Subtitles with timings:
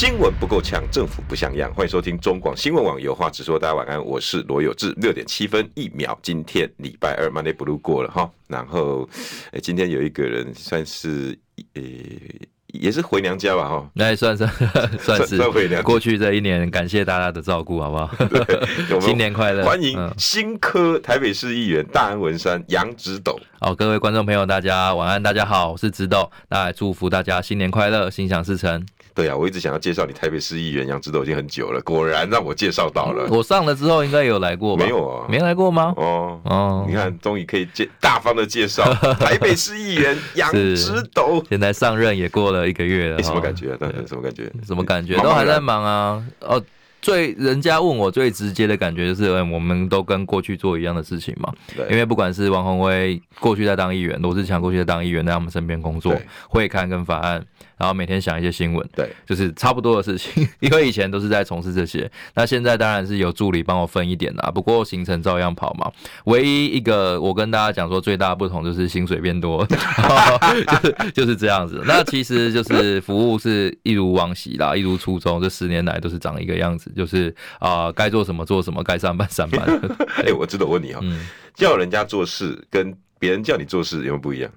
[0.00, 1.74] 新闻不够强，政府不像样。
[1.74, 3.58] 欢迎收听中广新闻网有话直说。
[3.58, 4.94] 大家晚安，我是罗有志。
[4.98, 8.30] 六点七分一秒，今天礼拜二，Monday Blue 过了哈。
[8.46, 9.08] 然后，
[9.50, 11.36] 欸，今天有一个人算是
[11.74, 11.82] 呃。
[11.82, 14.48] 欸也是回娘家吧，哈，那也算算
[15.00, 15.82] 算是回娘。
[15.82, 18.10] 过去这一年，感谢大家的照顾，好不好？
[19.00, 19.64] 新年快乐！
[19.64, 23.40] 欢迎新科台北市议员大安文山杨植斗。
[23.58, 28.84] 好，各位观众朋友，大家晚安，大家好，我是植斗，那来祝福大家新年快乐，心想事成。
[29.18, 33.26] 对啊，我一直想要介绍你台北市议员杨志斗已经很久了，果然让我介绍到了。
[33.28, 34.84] 我上了之后应该有来过吧？
[34.84, 35.92] 没有啊，没来过吗？
[35.96, 38.84] 哦哦，你看，终于可以介大方的介绍
[39.18, 41.44] 台北市议员杨志斗。
[41.48, 43.76] 现在上任也过了一个月了，你什么感觉？
[43.76, 44.48] 当时什么感觉？
[44.64, 45.16] 什么感觉？
[45.20, 46.24] 都还在忙啊。
[46.42, 46.62] 哦，
[47.02, 51.52] 最人家问我最直接的感觉就是，嗯我们都跟过去做一样的事情嘛。
[51.76, 56.14] 对，因为不管是王宏威过去在当议员，罗志强过去在当议员，在他们身边工作，
[56.48, 57.44] 会看跟法案。
[57.78, 65.90] 然后每天想一些新闻，对，就是差不多的事情， 因为以前都是在从事这些，那现在当然是有助理帮我分一点啦，不过行程照样跑嘛。
[66.24, 71.80] 唯一一个我跟大家讲说最大的不同就是薪水变多， 就是就是这样子。
[71.86, 79.60] 那其实就是服务是一如往昔啦，一如初衷，这十年来都是长一个样子，就是啊、呃，该做什么做什么，该上班上班。
[80.18, 84.50] 哎、欸，我知道，我问你哈、喔，嗯、叫人家做事跟别人叫你做事有没有不一样？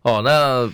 [0.00, 0.70] 哦，那。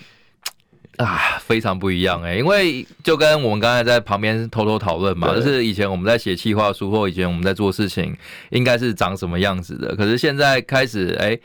[0.97, 8.15] 啊，非常不一样哎、欸，因为就跟我们刚才在旁边偷偷讨论嘛，就是以前我们在写企划书或以前我们在做事情，
[8.51, 9.95] 应该是长什么样子的。
[9.95, 11.41] 可是现在开始，哎、欸，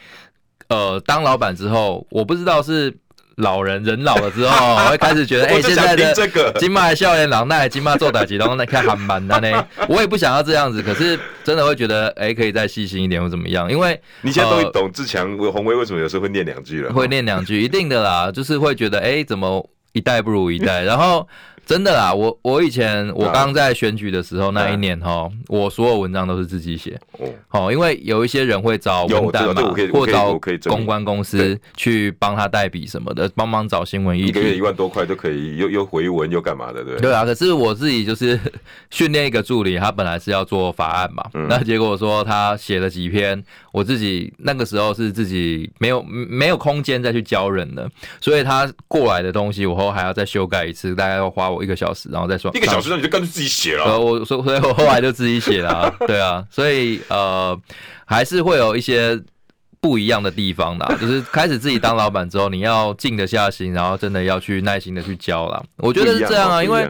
[0.69, 2.96] 呃，当老板之后，我不知道是。
[3.38, 6.15] 老人人老了之后，我 会开始觉得，哎，现在的
[6.59, 9.66] 金马笑脸郎，那金马做打击，然后那看韩版的呢。
[9.88, 13.71] 我也不想要这样子，可是真的会觉得，哎，可以再细心一点或怎么样？
[13.71, 16.93] 因为你现在终于懂志强、呃、红威为什么有时候会念两句了。
[16.93, 20.82] 会念两句，一定的啦，就是会觉得，哎，怎么一代不如一代？
[20.82, 21.26] 然后。
[21.69, 26.99] 真的啦，我我以前我刚在选举的时候那一年哈，我所有文章都是自己写。
[27.51, 30.39] 哦，因为有一些人会找文旦嘛，或找
[30.71, 34.29] 公关公司去帮他代笔什么的，帮忙找新闻议题。
[34.29, 36.99] 一个月一万多块就可以，又又回文又干嘛的，对。
[37.01, 38.41] 对啊，可是我自己就是
[38.89, 47.87] 训练一个助理，他本来是要做法案嘛，那结果说他写了几篇，我自己那个时候是自己没有没有空间再去教人的，
[48.23, 51.57] 所以他过来的东西我后还要再修改一次，大概要花我。
[51.62, 53.84] 一个小时，然后再说一个小时，那你就干脆自己写了。
[53.84, 55.94] 呃，我所所以，我后来就自己写了啊。
[56.06, 57.58] 对啊，所以呃，
[58.04, 59.20] 还是会有一些
[59.80, 60.86] 不一样的地方的。
[61.00, 65.64] 就是开始自己当老板之后，你要静得下心，然后真的要去耐心的去教了。
[65.76, 66.88] 我觉得是这样啊，因为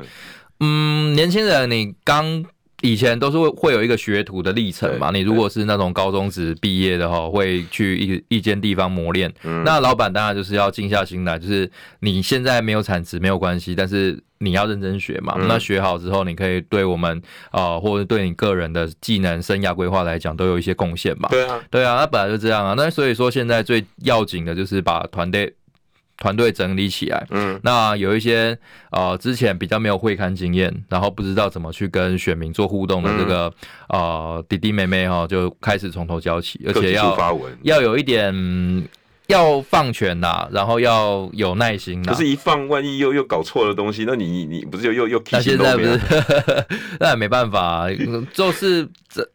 [0.61, 2.45] 嗯，年轻人你刚。
[2.83, 9.33] 以前都是会会有一个学徒的历程嘛，你如果是那种高中职毕业的话，会去一一间地方磨练。
[9.65, 11.69] 那老板当然就是要静下心来，就是
[12.01, 15.37] 你现在没有产值没有关系，但是你要认真学嘛。
[15.49, 21.29] 那学好之后，你可以对我们啊，或者对你个人的技能、生涯规划来讲，都有一些贡献嘛。
[21.31, 22.75] 对啊，对啊，那本来就这样啊。
[22.77, 25.53] 那所以说，现在最要紧的就是把团队。
[26.19, 28.59] 团队整理起来，嗯，那有一些
[28.91, 33.53] 呃之前比较没有会勘经验，然后不知道怎么去跟选民做互动的这个、
[33.89, 38.35] 嗯、呃弟弟妹妹哈，就开始从头教起，而且要发文要有一点
[39.29, 42.13] 要放权呐，然后要有耐心呐。
[42.13, 46.01] 可是，一放万一又又搞错了东西，那你你不是又又又那现在不是
[46.99, 47.87] 那也没办法，
[48.33, 49.29] 就是这。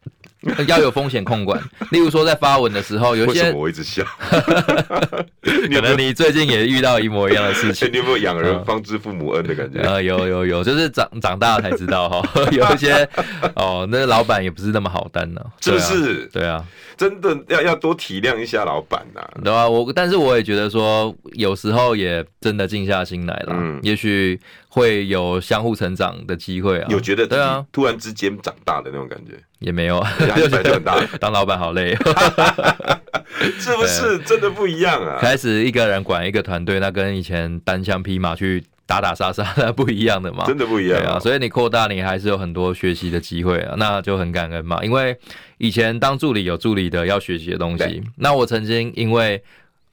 [0.68, 1.60] 要有风险控管，
[1.90, 4.04] 例如说在发文的时候，有些为什么我一直笑？
[5.42, 7.88] 可能你最近也遇到一模一样的事情。
[7.92, 9.80] 你有没有养人方知父母恩的感觉？
[9.80, 12.22] 呃，有有有，就是长长大了才知道哈。
[12.50, 13.08] 有一些
[13.56, 16.26] 哦，那老板也不是那么好当呢，是不是？
[16.32, 16.64] 对啊，
[16.96, 24.38] 真的要要多体谅一下老板呐，对啊，我但是我也觉得说，有时候也真的静下心来了，嗯，也许
[24.74, 26.86] 会有相互成长的机会啊。
[26.90, 29.32] 有觉得对啊，突然之间长大的那种感觉。
[29.60, 31.00] 也没有，压力很大。
[31.20, 31.94] 当老板好累，
[33.58, 35.18] 是不是真的不一样啊？
[35.20, 40.44] 开始一个人管一个团队，那跟以前单枪匹马去打打杀杀那不一样的嘛？
[40.44, 41.18] 真的不一样啊！
[41.20, 44.84] 所以你扩大，你还是有很多学习的机会啊，那就很感恩嘛。
[44.84, 45.16] 因为
[45.56, 49.42] 以前当助理有助理的要学习的东西，那我曾经因为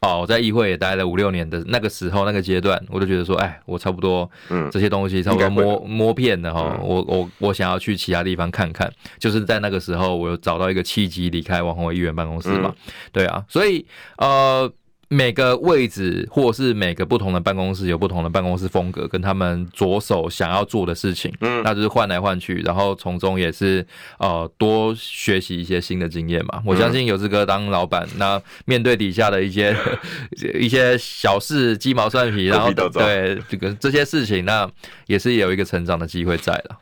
[0.02, 12.74] 哦，我在议会也待了五六年的那个时候那个阶段，我就觉得说，哎，我差不多，嗯，这些东西差不多摸摸遍了哈，我我我想要去其他地方看看，就是在那个时候，我有找到一个契机离开王宏伟议员办公室嘛，
[13.12, 13.86] 对啊，所以
[14.18, 14.72] 呃。
[15.14, 23.86] 每个位置，或是每个不同的办公室，有不同的办公室风格，跟他们着手想要做的事情，嗯，那就是换来换去，然后从中也是
[24.20, 26.64] 呃多学习一些新的经验嘛。
[26.66, 29.76] 我相信有志哥当老板，那面对底下的一些
[30.58, 34.66] 一些小事、鸡毛蒜皮，然后对这个这些事情，那
[35.08, 36.80] 也是有一个成长的机会在了，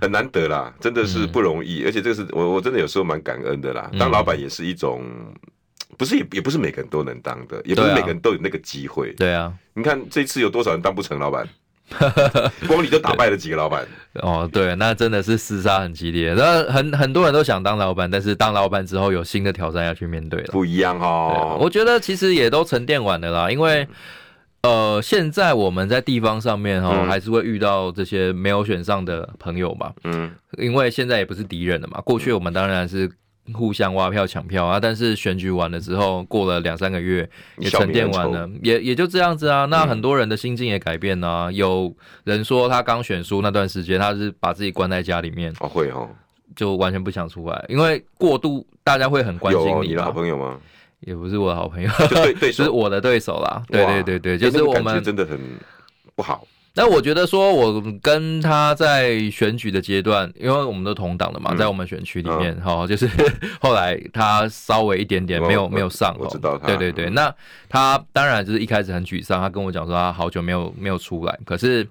[0.00, 3.90] 很难得啦，真的是不容易，而且这个是我我真的有时候蛮感恩的啦。
[3.98, 5.02] 当老板也是一种。
[5.98, 9.12] 不是也也不是每个人都能当的，也不是每个人都有那个机会。
[9.12, 11.46] 对啊，你看这次有多少人当不成老板？
[12.66, 13.86] 光你就打败了几个老板。
[14.14, 16.32] 哦，对，那真的是厮杀很激烈。
[16.34, 21.58] 那很很多人都想当老板，但是当老板之后有新的挑战要去面对了，不一样哦。
[21.60, 23.86] 我觉得其实也都沉淀完了啦，因为
[24.62, 29.92] 呃，现在我们在地方上面哈，还是会遇到这些没有选上的朋友嘛。
[30.04, 32.00] 嗯，因为现在也不是敌人了嘛。
[32.00, 33.10] 过去我们当然是。
[33.52, 34.78] 互相挖票抢票啊！
[34.78, 37.28] 但是选举完了之后，过了两三个月
[37.58, 39.64] 也沉淀完了，也也就这样子啊。
[39.64, 41.50] 那很多人的心境也改变了啊。
[41.50, 41.92] 有
[42.24, 46.08] 人说他刚选书那段时间，他是把自己关在家里面，哦会哦，
[46.54, 49.88] 就完全不想出来，因为过度大家会很关心你。
[49.88, 50.58] 你的好朋友吗？
[51.00, 53.60] 也不是我的好朋友，就对对手， 是我的对手啦。
[53.68, 55.36] 对对对对，就是我们真的很
[56.14, 56.46] 不好。
[56.74, 63.06] 那我觉得说，我跟他在选举的阶段，因为我们都同党的嘛，在我们选区里面，哈，就是
[63.60, 67.10] 后来他稍微一点点没有没有上，我知道他，对对对。
[67.10, 67.34] 那
[67.68, 71.38] 他当然就是一开始很沮丧，他跟我讲说他好久没有没有出来。
[71.44, 71.86] 可是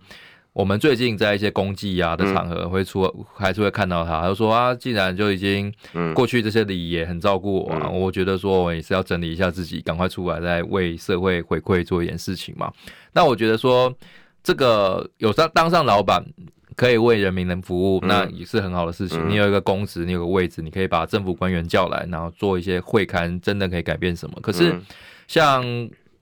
[0.51, 4.21] 我们最近在一些公祭啊的场合会出，还是会看到他。
[4.21, 5.71] 他就说啊，既然就已经
[6.15, 12.73] 过去这些礼也很照顾我啊，我觉得说我也是要整理一下自己，赶快出来再为社会回馈做一点事情嘛。
[13.13, 13.93] 那我觉得说。
[14.43, 16.25] 这个有当当上老板，
[16.75, 19.29] 可以为人民能服务，那也是很好的事情。
[19.29, 24.35] 你有一个公职，你有个位置，你可以把政府官员叫来，然后做一些会刊，真的可以改变什么？
[24.41, 24.75] 可是
[25.27, 25.63] 像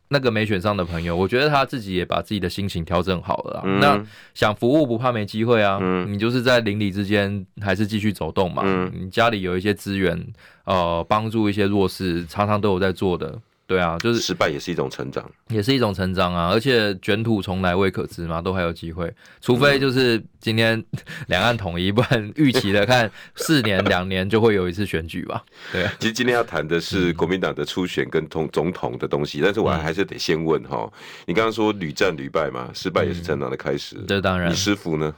[0.10, 3.64] 那个没选上的朋友，我觉得他自己也把自己的心情调整好了。
[3.80, 8.64] 那想服务不怕没机会啊，你就是在邻里之间还是继续走动嘛。
[8.92, 10.20] 你家里有一些资源，
[10.66, 13.40] 呃，帮助一些弱势，常常都有在做的。
[13.70, 16.50] 对啊，就是失败也是一种成长，也是一种成长啊！
[16.52, 19.14] 而且卷土重来未可知嘛，都还有机会。
[19.42, 20.84] 除非就是今天
[21.28, 25.44] 两岸统一，不然预期的看四年两年就会有一次选举吧。
[25.72, 30.92] 对，其实今天要谈的是国民党的初选跟统总统的东西，但是我还是得先问哈，
[31.28, 34.04] 你刚刚说屡战屡败嘛，失败也是成长的开始。
[34.08, 35.14] 这当然，你师傅呢？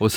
[0.00, 0.16] 不是，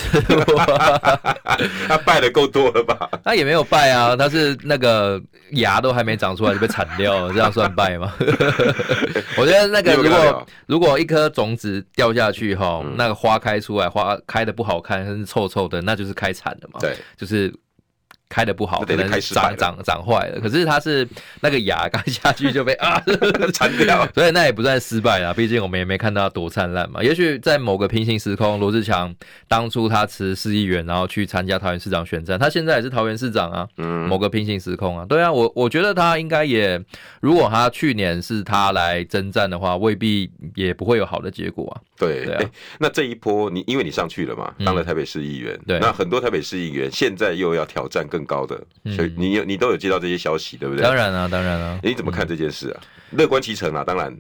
[1.90, 3.10] 他败的够多了吧？
[3.22, 5.22] 他也没有败啊，他是那个
[5.52, 8.14] 芽都还没长出来就被铲掉了，这样算败吗？
[9.36, 16.80] 我觉得那个如果如果一颗种子掉下去哈，那个花开出来，花开的不好看，是臭臭的，那就是开铲的嘛。
[16.80, 17.54] 对，就是。
[18.34, 20.42] 开的不好，可能长长长坏了。
[20.42, 21.08] 可是他是
[21.42, 23.00] 那个牙刚下去就被 啊
[23.54, 25.32] 残掉， 所以那也不算失败啦。
[25.32, 27.04] 毕竟我们也没看到多灿烂嘛。
[27.04, 29.14] 也许在某个平行时空，罗志强
[29.48, 33.68] 当初他辞市议员，然后去参加桃园市长选战，他现在也是桃园市长啊。
[33.78, 36.84] 嗯，某个平行时空啊，对啊，我我觉得他应该也，
[37.22, 41.78] 如果他去年是他来征战的话，未必也不会有好的结果啊。
[42.00, 42.50] 对，对啊，
[42.80, 48.23] 那这一波你因为你上去了嘛，当了台北市议员，对，那很多台北市议员现在又要挑战更。
[48.26, 48.62] 高的，
[48.96, 50.84] 所以你有你都有接到这些消息，对不对？
[50.84, 51.80] 当然啊，当然啊。
[51.84, 52.82] 你怎么看这件事啊？
[53.12, 54.16] 乐观其成啊，当然。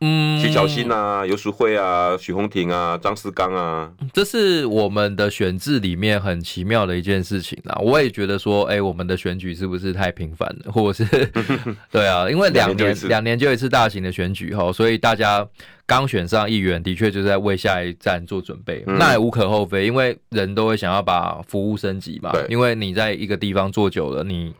[0.00, 7.76] 嗯，徐巧芯啊，游淑慧啊，许宏庭啊，张思刚啊，这是我们的选制里面很奇妙的一件事情啦。
[7.82, 11.26] 我也觉得说，哎，我们的选举是不是太频繁了，或者是
[11.90, 12.30] 对啊？
[12.30, 15.44] 因为两年两年就一次大型的选举哈，所以大家
[15.84, 22.32] 刚选上议员，的确就是在为下一站做准备，那也无可厚非，因为人都会想要把服务升级嘛。
[22.48, 24.54] 因为你在一个地方做久了，你。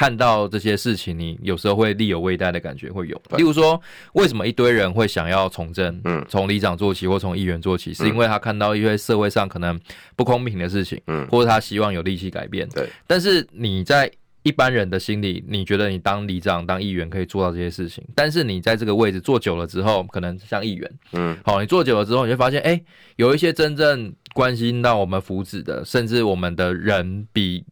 [0.00, 3.20] 看到这些事情，你有时候会力有未逮的感觉会有。
[3.36, 3.78] 例如说，
[4.14, 6.00] 为什么一堆人会想要从政？
[6.04, 9.78] 嗯，从里长做起，或从议员做起，是因为他看到一些社会上可能
[10.16, 12.66] 不公平的事情，嗯，或者他希望有力气改变。
[12.70, 12.88] 对。
[13.06, 14.10] 但是你在
[14.42, 22.80] 一般人的心里，你觉得你当里长、当议员可以做到这些事情，但是你在这个位置坐久了之后，可能像议员，嗯，好，你坐久了之后，你就发现，哎，
[23.16, 27.62] 有一些真正关心到我们福祉的，甚至我们的人比。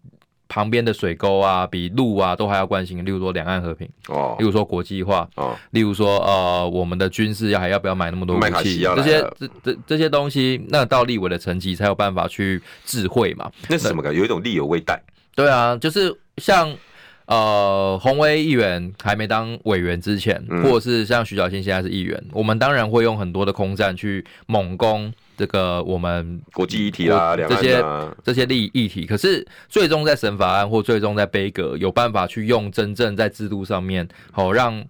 [0.49, 3.05] 旁边的水沟啊，比路啊都还要关心。
[3.05, 8.83] 例如说两岸和平，哦，例如说国际化，哦，例如说呃，我们的军事要还要不要买那么多武器？
[8.97, 13.51] 这些这这这些东西，那到立委的层级才有办法去智慧嘛。
[13.69, 14.19] 那是什么感觉？
[14.19, 15.01] 有一种力有未逮。
[15.35, 16.75] 对啊，就是像
[17.27, 27.83] 呃，洪威议员还没当委员之前，嗯、或者是像徐小新现在是议员，我们当然会用很多的空战去猛攻这个我们国际议题啊，这些
[28.23, 29.07] 这些利益议题。
[29.07, 34.85] 可是最终在审法案或最终在杯葛，有办法去用真正在制度上面，好让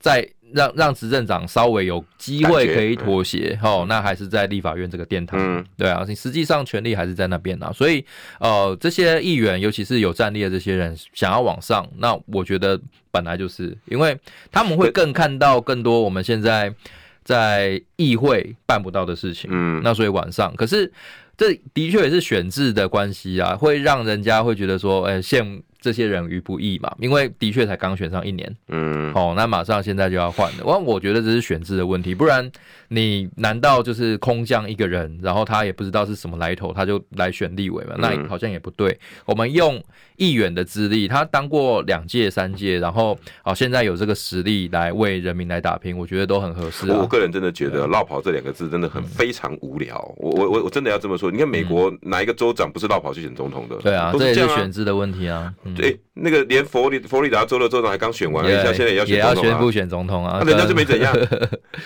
[0.00, 0.28] 在。
[0.52, 8.04] 让让执政党稍微有机会可以妥协，哦，那还是在立法院这个殿堂，嗯、对啊，你实际上权力还是在那边啊，所以
[8.40, 12.76] 呃，这些议员，尤其是有战力的这些人，想要往上，那我觉得
[13.12, 14.18] 本来就是，因为
[14.50, 16.74] 他们会更看到更多我们现在
[17.24, 20.92] 在议会办不到的事情，嗯，那所以晚上，可是
[21.36, 25.62] 这的确也是选制的关系啊，会让人家会觉得说，哎、欸，现。
[25.80, 30.64] 这些人于不义嘛，因为的确才刚选上一年，嗯，好、哦，那马上现在就要换了。
[30.64, 32.50] 我我觉得这是选制的问题，不然
[32.88, 37.94] 你难道就是空降一个人，然后他也不知道是什么来头，他就来选立委嘛？
[37.98, 38.98] 那好像也不对。
[39.24, 39.82] 我们用
[40.16, 46.98] 议员的资历，他当过两届、三届，然后好、哦、现在有这个实力来为人民来打拼，我觉得都很合适、啊。
[46.98, 49.96] 我个人真的觉得“绕跑”这两个字真的很非常无聊。
[50.18, 53.76] 我我我我真的要这么说，你看美国哪一个州长不是绕跑去选总统的？
[53.76, 55.52] 对啊，这，啊这也是选制的问题啊。
[55.74, 61.14] 对，那个连佛里佛里达州的州长还刚选完了一下，现在也要选总统、啊、也要宣布选总统啊，那人家就没怎样，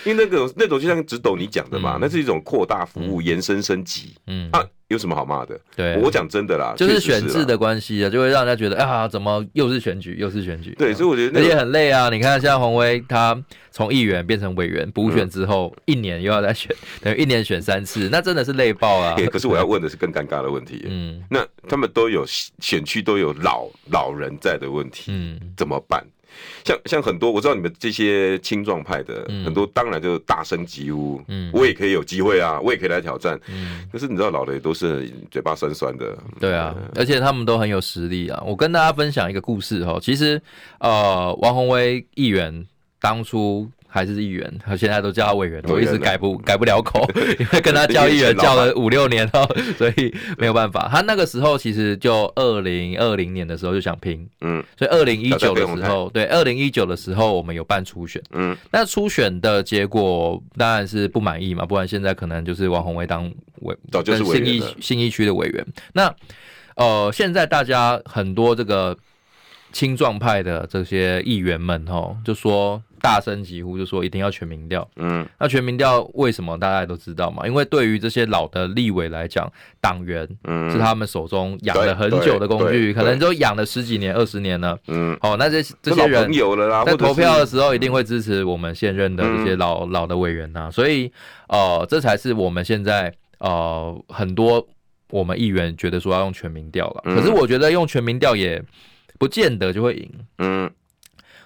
[0.04, 4.48] 因为那个那种就像直斗你讲的嘛，嗯、那是一种扩大服务、嗯、延伸升级，嗯。
[4.52, 5.58] 啊，有什么好骂的？
[5.74, 10.74] 对，我讲真的啦，就是选制的关系啊，就会让人家觉得啊，怎么又是选举又是选举？
[10.78, 12.10] 对，所以我觉得而且很累啊。
[12.10, 13.36] 你看像洪威他
[13.70, 19.16] 从议员变成委员补选之后，嗯、一年又要再选， 等于一年选三次，那真的是累爆啊。
[19.32, 22.24] 可是我要问的是更尴尬的问题，嗯，那他们都有
[22.60, 26.04] 选区都有老老人在的问题，嗯，怎么办？
[26.64, 38.42] 像像很多我知道你们这些青壮派的、嗯、很多，当然就大声疾呼，嗯，我也可以有机会啊，我也可以来挑战，嗯，可是你知道老的也都是嘴巴酸酸的，对啊，嗯、而且他们都很有实力啊。
[38.46, 40.40] 我跟大家分享一个故事哈，其实
[40.78, 42.66] 呃，王宏威议员
[43.00, 43.70] 当初。
[43.94, 47.08] 还是议员，他现在都叫他委员，我一直改不改不了口，
[47.38, 49.48] 因为跟他叫议员叫了五六年了，
[49.78, 50.88] 所以没有办法。
[50.90, 65.64] 他那个时候其实就二零二零年的时候就想拼，嗯，所以二零一九的时候，对，二零一九的时候我们有办初选，嗯，那初选的结果当然是不满意嘛，不然现在可能就是王宏威当委，就是新义信义区的委员。
[65.92, 66.12] 那
[66.74, 68.98] 呃，现在大家很多这个
[69.72, 72.82] 青壮派的这些议员们哈，就说。
[73.04, 74.88] 大声疾呼，就说一定要全民调。
[74.96, 77.46] 嗯，那全民调为什么大家都知道嘛？
[77.46, 79.46] 因为对于这些老的立委来讲，
[79.78, 80.26] 党员
[80.72, 84.78] 是他们手中养了很久的工具，可能都养了十几年、二十年了。
[84.86, 86.32] 嗯，哦，那这这些人
[86.86, 90.70] 在投票的时候一定会支持我们现任的这些老老的委员呐。
[90.72, 91.12] 所以，
[91.48, 94.66] 呃，这才是我们现在呃很多
[95.10, 97.02] 我们议员觉得说要用全民调了。
[97.04, 98.64] 可是我觉得用全民调也
[99.18, 100.10] 不见得就会赢。
[100.38, 100.70] 嗯，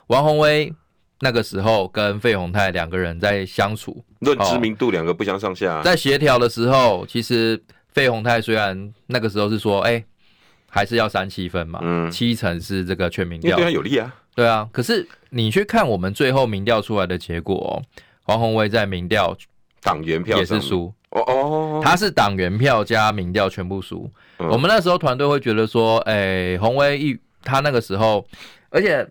[0.06, 0.72] 王宏威。
[1.20, 5.82] 那个时候跟费宏泰两个人在相处，论知名度两个不相上下。
[5.82, 7.60] 在协调的时候，其实
[7.92, 10.04] 费宏泰虽然那个时候是说，哎，
[10.70, 14.68] 还是要三七分嘛，嗯，七成是这个全民调，对他有利啊，对啊。
[14.70, 17.82] 可是你去看我们最后民调出来的结果，
[18.22, 19.36] 黄宏威在民调
[19.82, 24.08] 党员票也是输，哦哦，他是党员票加民调全部输。
[24.36, 28.24] 我们那时候团队会觉得说，哎，鸿威一他那个时候，
[28.70, 29.04] 而且。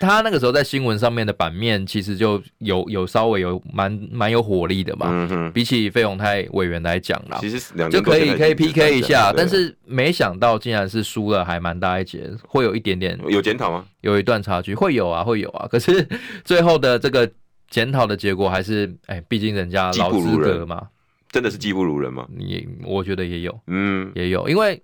[0.00, 5.06] 他那个时候在新闻上面的版面，其实就有有稍微有蛮蛮有火力的嘛。
[5.10, 9.32] 嗯哼，比起费永泰委员来讲啦，其实就可以可以 PK 一下。
[9.36, 13.84] 但是没想到竟然是输了，还蛮大一截，会有一点点有检讨吗？
[14.00, 15.66] 有一段差距，会有啊，会有啊。
[15.70, 16.08] 可是
[16.44, 17.30] 最后的这个
[17.68, 20.88] 检讨的结果还是，哎，毕竟人家老资格嘛，
[21.30, 22.26] 真的是技不如人吗？
[22.36, 24.80] 你我觉得也有，嗯，也有，因为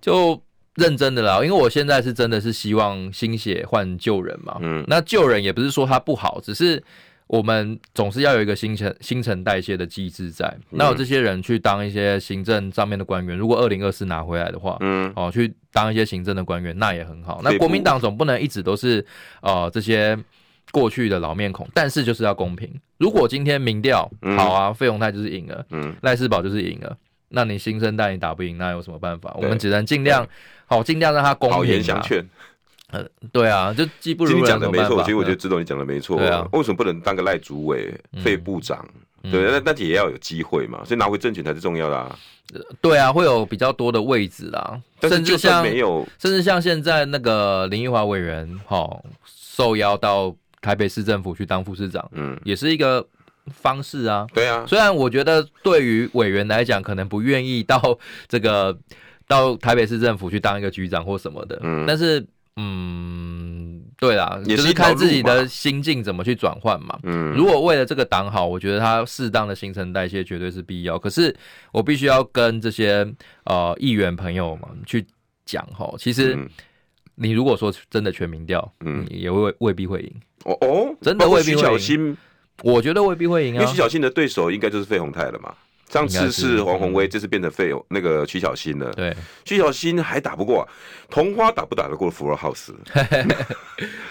[0.00, 0.40] 就。
[0.76, 4.58] 认真的啦，因为我现在是真的是希望新血换旧人嘛。
[4.60, 6.82] 嗯，那旧人也不是说他不好，只是
[7.26, 10.46] 我们总是要有一个新陈新陈代谢的机制在。
[10.46, 17.40] 嗯、那有这些人去当一些行政上面的官员，如果二零二四拿回来的话，嗯，哦，去当一些行政的官员，那也很好。
[17.44, 19.04] 那国民党总不能一直都是
[19.42, 20.18] 呃这些
[20.72, 22.68] 过去的老面孔，但是就是要公平。
[22.98, 26.96] 如果今天民调好啊，费鸿泰就是赢了，嗯，赖世宝就是赢了，
[27.28, 29.32] 那你新生代你打不赢，那有什么办法？
[29.36, 30.26] 我们只能尽量。
[30.74, 31.58] 好，尽量让他公平。
[31.58, 32.24] 好言相劝，
[32.92, 34.42] 嗯，对啊，就既不如人。
[34.42, 36.18] 你讲的没错，其实我觉得知道你讲的没错。
[36.18, 38.86] 对啊，为什么不能当个赖主委、费部长？
[39.30, 42.18] 对，那那也要有机会嘛，所以拿回政权才是重要的啊。
[42.82, 48.86] 对啊，会有比较多的位置啦，甚至像没有，甚至像现在那个林奕华委员，哈，
[49.24, 53.04] 受邀到台北市政府去当副市长，嗯，也是一个
[53.46, 54.26] 方式啊。
[54.34, 58.76] 对啊，虽然我觉得对于委员来讲，可能不愿意到这个。
[59.26, 62.24] 到台北市政府去当一个局长或什么的，嗯，但是
[62.56, 66.98] 嗯，对啦，也就是看自己的心境怎么去转换嘛。
[67.02, 70.98] 嗯，如果为了这个党好，我觉得他适当的新陈代谢绝对是必要。
[70.98, 71.34] 可是
[71.72, 73.06] 我必须要跟这些
[73.44, 75.04] 呃议员朋友们去
[75.44, 76.38] 讲哈，其实
[77.16, 80.12] 你如果说真的全民调，嗯，也未未必会赢。
[80.44, 82.16] 哦哦，真的未必会赢。
[82.62, 85.52] 我觉得未必会赢啊，因为徐小新的对手应该就是费鸿泰了嘛。
[85.88, 88.92] 上次是黄宏威，这次变成费那个曲小新了。
[88.92, 89.14] 对，
[89.44, 90.68] 曲小新还打不过，啊
[91.10, 92.74] 同花打不打得过福尔浩斯？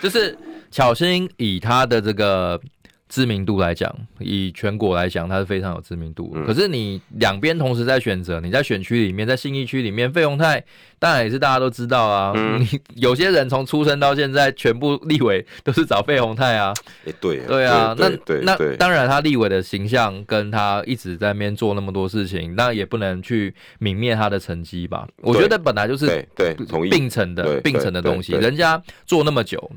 [0.02, 0.38] 就是
[0.72, 2.60] 巧新以他的这个。
[3.10, 6.32] 知名度来讲，以全国来讲，它是非常有知名度。
[6.36, 10.64] 嗯、可是你两边同时在选择，你在选区里面，在信义区里面，费鸿泰
[10.98, 12.34] 当然也是大家都知道啊。
[12.36, 16.74] 嗯、 你有些人从出生到现在，全部立委都是找费鸿泰啊。
[17.06, 18.10] 欸、对对啊，那
[18.42, 25.08] 那当然他立委的形象跟他一直在那边做那么多事情，那也不能去泯灭他的成绩吧？
[25.18, 26.56] 我觉得本来就是对
[26.90, 29.72] 并存的并存的东西，人家做那么久。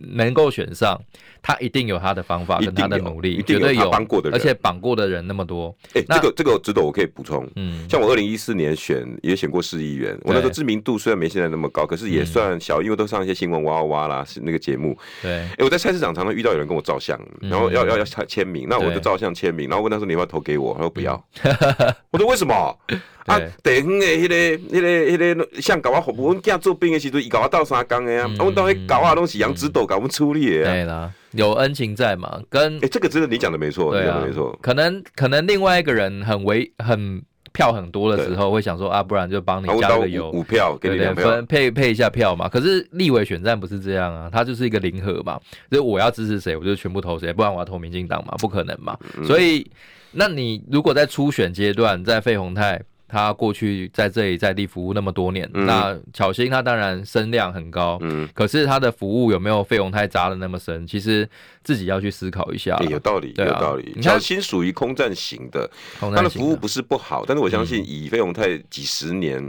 [0.00, 1.00] 能够选上，
[1.42, 5.74] 他一定有他的方法跟他的努力，绝对有帮过的人，而且绑过的人那么多。
[5.94, 7.48] 哎，这个这个值得我可以补充。
[7.56, 14.96] 嗯，像我二零一四年选也选过市议员，我那时候知名度虽然没现在那么高，可是也算小，因为都上一些新闻哇哇哇啦，是那个节目。
[15.22, 21.24] 对，哎，我在菜市场常常遇到有人跟我照相，然后要要要签名，那我就照相签名，然后问他说你要不要投给我，他说不要。
[22.10, 22.78] 我说为什么？
[23.26, 24.34] 啊，地方的迄个、
[24.68, 30.64] 迄个、迄个，像搞我服务，阮囝做兵的时阵，伊搞我斗三工的啊，阮到迄搞啊，拢是杨指导搞我们处理的。
[30.64, 32.38] 对啦，有恩情在嘛？
[32.50, 34.58] 跟哎，这个真的你讲的没错，你讲的没错。
[34.60, 42.46] 可能可能另外一个人很为很票很多的时候，会想说啊，不然就帮你加个油，五票给你两票，分配配一下票嘛。
[42.46, 45.40] 可是立委选战不是这样啊，它就是一个零和嘛，
[45.70, 48.98] 所以我要支持谁，我就全部投谁，不然我要投民进党嘛，不可能嘛。
[49.24, 49.66] 所以，
[50.12, 52.82] 那你如果在初选阶段，在费鸿泰。
[53.14, 60.84] 他过去在这里在地服务那么多年，嗯、那巧芯他当然声量很高，嗯，可是他的服务有没有费鸿泰扎的那么深？
[60.84, 61.28] 其实
[61.62, 62.74] 自己要去思考一下。
[62.74, 63.96] 欸、有道理，啊、有道理。
[64.02, 69.40] 巧芯属于空战型的，他的服务不是不好，但是我相信以费鸿泰几十年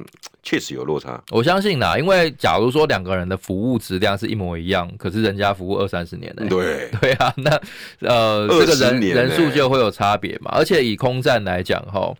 [0.44, 1.20] 确实有落差。
[1.32, 6.48] 我相信啦，因为假如说两个人的服务质量是一模一样，可是人家服务二三十年呢、欸？
[6.48, 7.60] 对 对啊，那
[8.08, 10.52] 呃，这个人人数就会有差别嘛。
[10.54, 12.14] 而且以空战来讲，哈。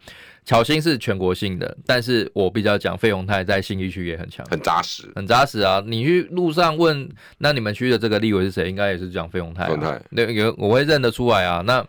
[0.46, 5.84] 巧心是全国性的，但是我比较讲费鸿泰在信义区也很强，很扎实，很扎实啊！
[5.86, 8.70] 你去路上问，那你们区的这个立委是谁？
[8.70, 9.68] 应该也是讲费鸿泰。
[9.68, 11.64] 费鸿泰，那有我会认得出来啊。
[11.66, 11.84] 那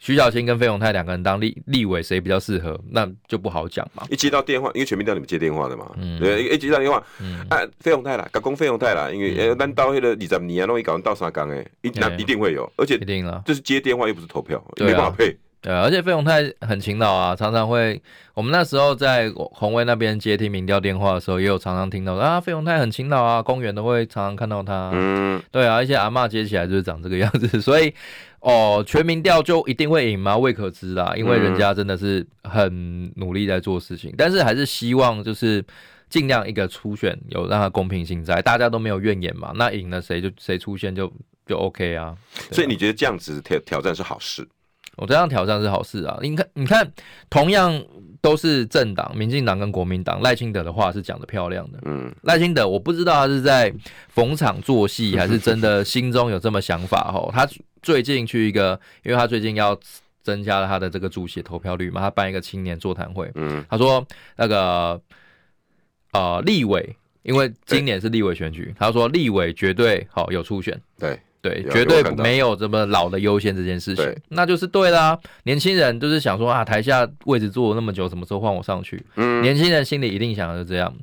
[0.00, 2.76] 徐巧芯跟费鸿泰两个人当立立委，谁比较适合？
[2.90, 4.02] 那就不好讲嘛。
[4.10, 15.36] 一接到电话，因为全民调你们接电话的嘛，嗯，对，一接到电话，嗯，啊，费鸿泰啦，甲讲费鸿泰啦，因为呃，咱到迄个二十年啊，容易搞人到三岗诶，一那一定会有，而且一定了，就是接电话又不是投票，没办法配。
[15.62, 18.00] 对，而且费鸿泰很勤劳啊，常常会，
[18.32, 24.90] 我们那时候在红威那边接听民调电话的时候，也有常常听到啊，费鸿泰很勤劳啊，公园都会常常看到他。
[24.94, 27.92] 嗯，对啊，而且阿嬷接起来就是长这个样子，所以
[28.40, 30.34] 哦，全民调就一定会赢吗？
[30.34, 35.62] 未可知啦，因为人家真的是很努力在做事情，但是还是希望就是
[36.08, 41.12] 尽量一个初选有让他公平性在，大家都没有怨言嘛，那赢了谁就谁出现就
[41.44, 42.06] 就 OK 啊。
[42.06, 42.16] 啊
[42.50, 44.48] 所以你觉得这样子挑挑战是好事？
[44.96, 46.18] 我这样挑战是好事啊！
[46.20, 46.92] 你看，你看，
[47.30, 47.82] 同样
[48.20, 51.78] 都是政党，民进党跟国民党，赖清德的话是讲的漂亮的。
[51.84, 53.72] 嗯，赖清德，我不知道他是在
[54.08, 57.10] 逢场作戏，还是真的心中有这么想法。
[57.10, 57.48] 吼，他
[57.80, 59.78] 最近去一个，因为他最近要
[60.22, 63.30] 增加了他的这个主席投票率嘛，他办一个青年座谈会。
[63.36, 65.00] 嗯，他说那个
[66.12, 70.78] 呃立委，因为今年是立委选举，欸、他说立委绝对好有初选。
[70.98, 71.18] 对。
[71.42, 75.18] 对，绝对没有这么老的优先这件事情，那就是对啦。
[75.44, 79.02] 年轻人就是想说啊，台下位置坐了那么久，什么时候换我上去？
[79.16, 80.94] 嗯，年轻人心里一定想的是这样，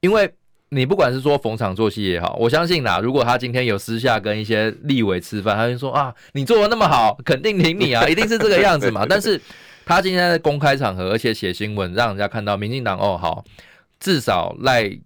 [0.00, 0.30] 因为
[0.68, 9.06] 你不管是说逢场作戏也好，我相信啦，如果他今天有私下跟一些立委吃饭，他就说啊，你做的那么好，肯定挺你啊， 一定是这个样子嘛。
[9.08, 9.40] 但是
[9.86, 13.42] 他今天在公开场合，而且写新闻，让人家看到民进党哦好，
[13.98, 14.98] 至少赖。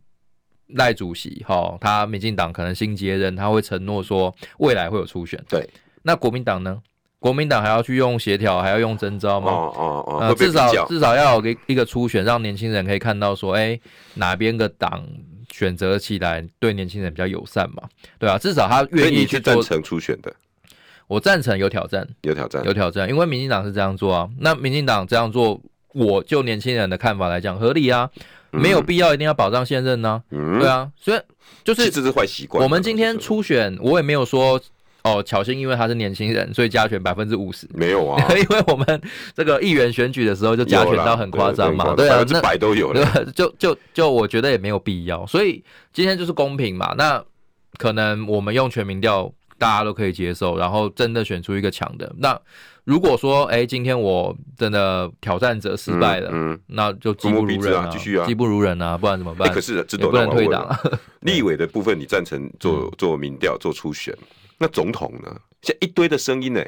[0.74, 5.42] 赖主席哈，他民进党可能新接任，他会承诺说未来会有初选。
[5.48, 5.68] 对，
[6.02, 6.82] 那国民党呢？
[7.18, 9.50] 国民党还要去用协调，还要用征召吗？
[9.50, 13.80] 哦哦哦，呃、至少至少要有一一个初选，让年轻人可以看到说，哎、欸，
[14.14, 15.04] 哪边个党
[15.50, 17.82] 选择起来对年轻人比较友善嘛？
[18.18, 20.32] 对啊，至少他愿意去赞成初选的。
[21.08, 24.28] 我赞成有挑战，有挑战，有挑战，因为民进党是这样做啊。
[24.38, 25.60] 那民进党这样做，
[25.94, 28.10] 我就年轻人的看法来讲，合理啊。
[28.60, 30.22] 没有必要一定要保障现任呢？
[30.30, 31.20] 对啊，所以
[31.64, 32.62] 就是这是坏习惯。
[32.62, 34.60] 我们今天初选，我也没有说
[35.02, 37.68] 哦，巧心因为他是年轻人，所以加权百分之五十。
[37.74, 39.00] 没有啊， 因为我们
[39.34, 43.24] 这个议员选举的时候就加权到很夸张嘛，对啊，百分之百都有了。
[43.34, 46.94] 就就就我觉得也没有必要，所以今天就是公平嘛。
[46.98, 47.22] 那
[47.78, 52.12] 可能我们用全民调，大家都可以接受，然后真的选出一个强的。
[52.18, 52.40] 那
[52.86, 59.52] 如果说，哎，今天我真的挑战者失败了，嗯，那就技不如人啊，继续啊，技不如人啊，不然怎么办？
[59.52, 60.80] 可是也不能退党啊。
[61.22, 64.16] 立委的部分，你赞成做做民调、做初选？
[64.56, 65.36] 那总统呢？
[65.62, 66.64] 现在一堆的声音呢？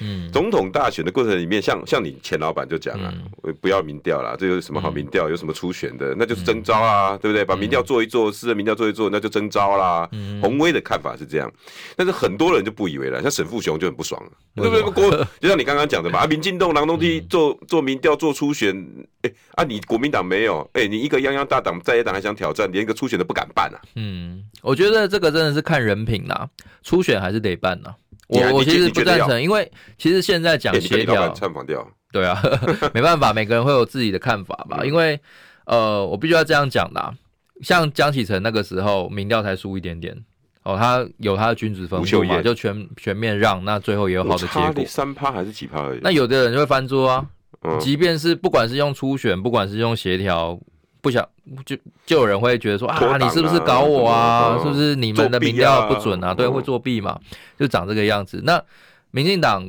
[0.00, 3.12] 嗯，总统大选的过程里面，像像你前老板就讲啊，
[3.60, 5.28] 不要民调啦，这有什么好民调？
[5.28, 6.14] 有什么初选的？
[6.16, 7.44] 那就是征招啊，对不对？
[7.44, 10.08] 把民调做一做，私人民调做一做，那就征招啦。
[10.40, 11.52] 洪威的看法是这样，
[11.96, 14.22] 但是很多人就不以为然，像沈富雄就很不爽，
[14.54, 15.26] 对不对？
[15.40, 18.74] 就像你刚刚讲的嘛，啊，民进党、郎东帝做做民调、做初选，
[19.22, 23.80] 哎啊，你国民党没有，哎，你一个泱泱大党在野党还想挑战，连一个初选都不敢办啊。
[23.96, 26.48] 嗯，我觉得这个真的是看人品啦，
[26.82, 27.94] 初选还是得办呐。
[28.28, 31.32] 我我其实不赞成，因为其实现在讲协调，
[32.12, 32.40] 对啊，
[32.94, 34.84] 没办法，每个人会有自己的看法吧。
[34.84, 35.18] 因为
[35.64, 37.14] 呃，我必须要这样讲的，
[37.62, 40.16] 像江启臣那个时候民调才输一点点，
[40.62, 46.00] 哦，他有他的君子风度嘛，就全全面让，那最后也有好的结果，三趴还是几趴而已。
[46.02, 47.26] 那有的人就会翻桌啊，
[47.78, 50.58] 即便是不管是用初选，不管是用协调。
[51.08, 51.26] 不想
[51.64, 54.58] 就就有人会觉得说啊，你是不是搞我啊？
[54.62, 56.34] 是不是你们的民调不准啊？
[56.34, 57.18] 对，会作弊嘛？
[57.58, 58.42] 就长这个样子。
[58.44, 58.62] 那
[59.10, 59.66] 民进党。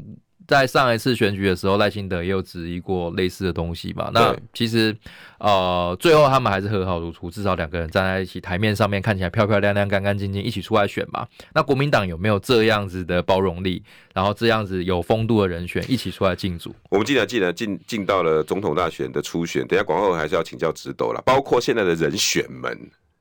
[0.49, 4.09] 在上一次选举的时候，赖清德也有质疑过类似的东西嘛？
[4.11, 4.95] 那其实，
[5.37, 11.27] 呃，最后他们还是和好如初，至少两个人站在一起，台面上面看起来漂漂亮亮、干干净净，一起出来选嘛。
[11.53, 13.83] 那国民党有没有这样子的包容力？
[14.15, 16.73] 然后这样子有风度的人选一起出来竞逐？
[16.89, 22.75] 我们记得记得进进到了总统大选的初选，等下广后还是要请教指导了，包括现在的人选们。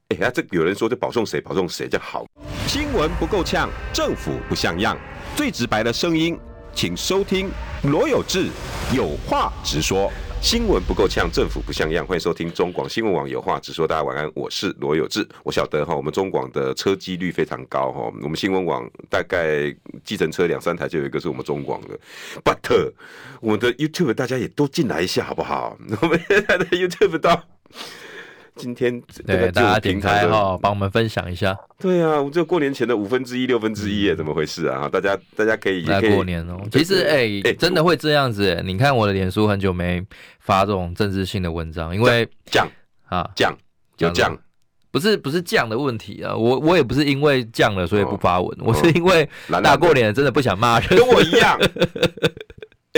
[0.09, 2.25] 哎呀，这有人说就保送谁保送谁就好。
[2.67, 4.97] 新闻不够呛，政府不像样，
[5.37, 6.39] 最直白的声音。
[6.79, 7.51] 请收听
[7.91, 8.47] 罗有志
[8.95, 10.09] 有话直说。
[10.41, 12.07] 新闻不够呛，政府不像样。
[12.07, 13.85] 欢迎收听中广新闻网有话直说。
[13.85, 15.29] 大家晚安，我是罗有志。
[15.43, 18.03] 我晓得哈，我们中广的车机率非常高哈。
[18.23, 21.99] 我们新闻网大概计程车两三台就有一个是我们中广的。
[22.45, 22.93] But
[23.41, 25.77] 我们的 YouTube 大家也都进来一下好不好？
[26.01, 27.43] 我们现在的 YouTube 到。
[28.59, 31.57] 今天对大家点开哈，帮我们分享一下。
[31.79, 34.89] 对啊，我们这过年前的五分之一、六分之一，怎么回事啊？
[34.89, 36.61] 大家大家可以来过年哦。
[36.73, 38.61] 其实哎哎，真的会这样子哎。
[38.63, 40.05] 你看我的脸书很久没
[40.41, 42.69] 发这种政治性的文章，因为降
[43.07, 43.57] 啊降
[43.97, 44.37] 就降，
[44.91, 46.35] 不是不是降的问题啊。
[46.35, 49.29] 我我也不是因为降了所以不发文，我是因为
[49.63, 51.59] 大过年真的不想骂人，跟我一样。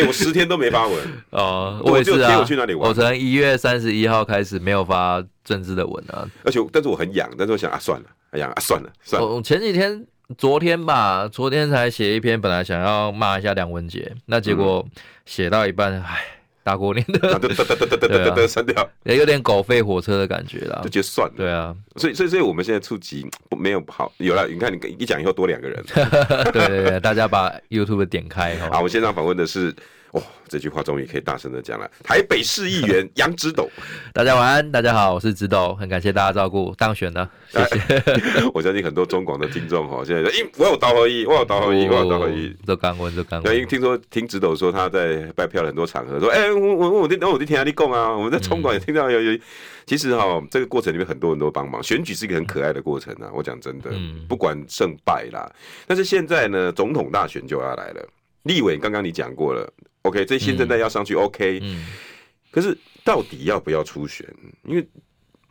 [0.00, 0.98] 哎、欸，我十天都没发文
[1.30, 2.38] 哦，我也是啊。
[2.38, 2.88] 我去哪里玩？
[2.88, 6.28] 我从一月三十一号开始没有发政治的文啊。
[6.44, 9.28] 而且，但是我很痒，但是我想啊，算了，哎呀，啊，算了，算了。
[9.28, 10.06] 我前几天，
[10.38, 14.86] 昨天吧，昨天才写一篇，本来想要骂一下梁文杰，那结果
[15.26, 21.34] 写到一半，唉、嗯，大过年的，删掉，也有点狗吠火车的感觉啦，就觉得算了。
[21.36, 23.26] 对啊，所以，所以，所以我们现在触及
[23.58, 25.84] 没有好，有了，你看，你一讲以后多两个人，
[26.52, 28.68] 对对对，大家把 YouTube 点开哈。
[28.76, 29.74] 好，我现在访问的是。
[30.12, 31.88] 哦，这句话终于可以大声的讲了。
[32.02, 33.70] 台北市议员 杨直斗，
[34.12, 38.02] 大家晚安，大家好，我是直斗，很感谢大家照顾，当选了，谢谢。
[38.52, 43.54] 我相信很多中广的听众哈，现在说，咦，我有道合一，我有道合一，我有道合一，都刚问，都刚问。
[43.54, 49.38] 因为听说听直斗说他在拜票的很多场合说，哎，我我我听，我听听你讲啊，我们在中广也听到有有。
[49.86, 53.30] 其实哈，这个过程里面很多人都帮忙，选举是一个很可爱的过程啊。
[53.32, 53.90] 我讲真的，
[54.28, 55.48] 不管胜败啦，
[55.86, 58.08] 但是现在呢，总统大选就要来了，
[58.44, 59.72] 立委刚刚你讲过了。
[60.10, 61.86] OK，这新生代要上去，OK，嗯，
[62.50, 64.26] 可是到底要不要初选？
[64.64, 64.86] 因为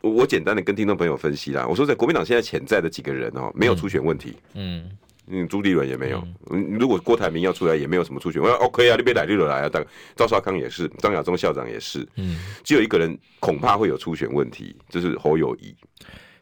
[0.02, 4.90] 我简单的跟听众朋友分析啦，我说在国民党现在潜在的几个人哦，没有初选问题，嗯。
[5.32, 9.84] 嗯，朱立伦也没有，嗯，如果郭台铭要出来，也没有什么初选，我说 OK 啊，你别来绿了来啊，当
[10.16, 15.72] 赵少康也是，张亚中校长也是，嗯，只有一个人恐怕会有初选问题，就是侯友谊，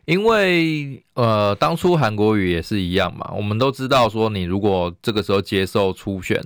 [0.07, 6.43] 因为呃，当初韩国瑜也是一样嘛，我们都知道说，你如果这个时候接受初选。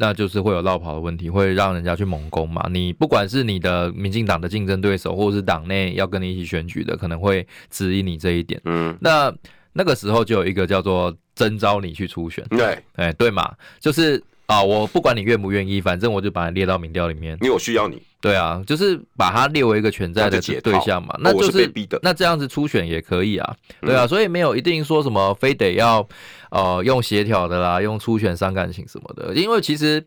[0.00, 2.66] 那就是会有落跑的问题，会让人家去猛攻嘛。
[2.70, 8.58] 你不管是你的民进党的竞争对手，或者是党内要跟你一起选举的，可能会质疑你这一点。
[8.64, 9.30] 嗯，那
[9.74, 12.42] 那个时候就有一个叫做征召你去初选。
[12.48, 18.02] 对，哎，对嘛，就是啊，我不管你愿不愿意，反正我就把它列到民调里面，因为我需要你。
[18.20, 21.16] 对啊，就是把它列为一个潜在的对象嘛。
[21.20, 21.98] 那就是逼的。
[22.02, 23.56] 那这样子初选也可以啊。
[23.80, 26.06] 对啊，所以没有一定说什么非得要。
[26.52, 30.04] 呃，用协调的啦，用初选伤感情什么的，因为其实，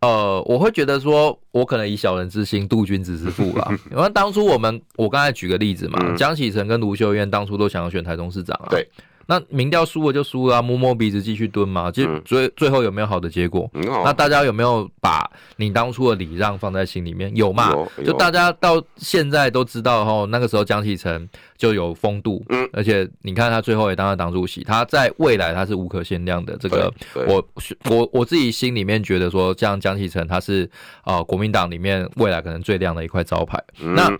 [0.00, 3.72] 呃，我会觉得说，我可能以小人之心度君子之腹啦。
[3.92, 8.66] 因为当初我们，我刚才举个例子嘛，江启臣跟卢秀燕当初都想要选台中市长啊。
[8.70, 8.88] 对。
[9.30, 11.90] 那民调输了就输了，啊，摸摸鼻子继续蹲嘛。
[11.90, 13.70] 就最、嗯、最后有没有好的结果？
[13.74, 17.30] 嗯、那大家有没有把你当初的礼让放在心里面？
[17.36, 17.70] 有嘛？
[18.02, 26.56] 就大家到现在都知道哈，那个时候江启臣就有风度，嗯，而且你看他最后也当了党主席，他在未来他是无可限量的。
[26.56, 26.90] 这个
[27.26, 27.46] 我
[27.90, 30.64] 我我自己心里面觉得说，像江启臣他是
[31.02, 33.62] 啊、呃、国民党里面未来可能最亮的一块招牌。
[33.82, 34.10] 嗯、那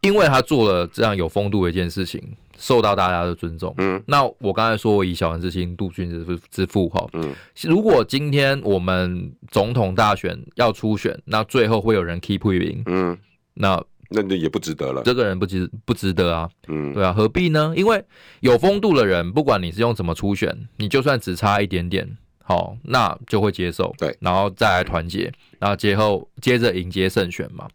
[0.00, 2.22] 因为他做了这样有风度的一件事情，
[2.58, 3.74] 受到大家的尊重。
[3.78, 7.06] 嗯，那我刚才说我以小人之心度君子之腹哈。
[7.12, 13.16] 嗯，如果今天我们总统大选要初选，那最后会有人 keep 赢，嗯，
[13.54, 15.02] 那那那也不值得了。
[15.04, 16.48] 这个人不值不值得啊？
[16.68, 17.74] 嗯，对啊，何必呢？
[17.76, 18.02] 因为
[18.40, 23.94] 有风度的人，不管你是用怎么初选，你就算只差一点点，好，那就会接受。
[23.98, 27.68] 对，然后再来团结，然后接后接着迎接胜选嘛。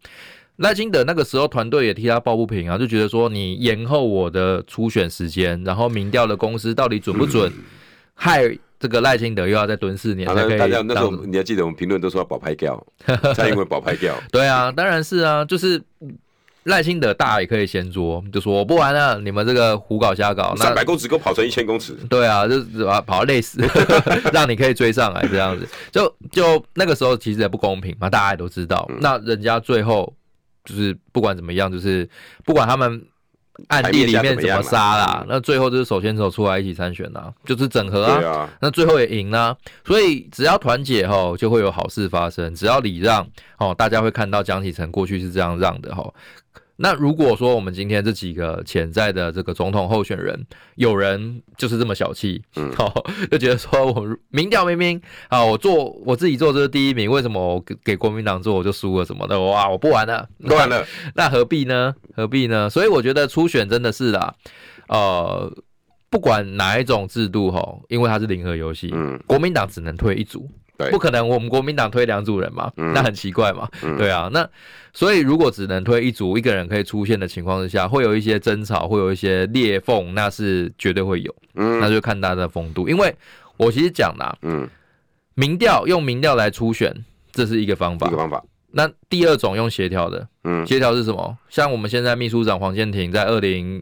[0.62, 7.52] 赖清德那个时候团队也替他抱不平啊，就觉得说你延后我的初选时间，然后民调的公司到底准不准？
[8.14, 10.58] 害这个赖清德又要再蹲四年才可以。
[10.60, 12.86] 大家那时候你还记得我们评论都说要保拍掉，
[13.36, 14.14] 蔡英文保拍掉。
[14.32, 15.82] 对啊，当然是啊，就是
[16.66, 21.98] 赖清德大也可以先做，就说我不玩了，你们这个胡搞瞎搞，三百公尺给我跑成一千公尺。
[22.08, 23.60] 对啊，就跑跑累死，
[24.32, 25.68] 让你可以追上来这样子。
[25.92, 28.88] 就就那个时候其实也不公平嘛，大家也都知道。
[29.00, 30.14] 那人家最后。
[30.64, 32.08] 就是不管怎么样，就是
[32.46, 33.02] 不管他们
[33.68, 39.56] 暗地里面怎么杀啦，那最后就是手牵手出来一起参选啦，就是整合啊，那最后也赢啦。
[39.86, 46.14] 所以只要团结吼，就会有好事发生；只要礼让哦，大家会看到江启臣过去是这样让的吼。
[46.82, 52.92] 那如果说我们今天这几个潜在的这个总统候选人，有人就是这么小气，嗯，好，
[53.30, 59.40] 就觉得说我民调明明啊，我做我自己做这是第一名，为什么我给给国民党做我就输了什么的？
[59.40, 60.84] 哇，我不玩了，不玩了，
[61.16, 61.94] 那何必呢？
[62.16, 62.70] 何必呢？
[62.70, 64.34] 所以我觉得初选真的是啦，
[64.88, 65.52] 呃，
[66.10, 70.50] 不管哪一种制度哈，因为它是零和游戏，嗯，国民党只能退一组。
[70.90, 74.48] 不可能，我们国民党推两组人嘛，嗯、那很奇怪嘛，嗯、对啊，那
[74.94, 82.90] 所以如果只能推一组，一个人可以出现的情况之下，会有一些争吵，会有一些裂缝，那是绝对会有，嗯，那就看大家的风度。
[82.90, 83.14] 因为
[83.58, 84.68] 我其实讲啦，嗯，
[85.36, 86.94] 民调用民调来初选，
[87.32, 88.44] 这是一个方法，一个方法。
[88.72, 91.38] 那第二种用协调的，嗯，协调是什么？
[91.50, 93.82] 像我们现在秘书长黄建庭在二零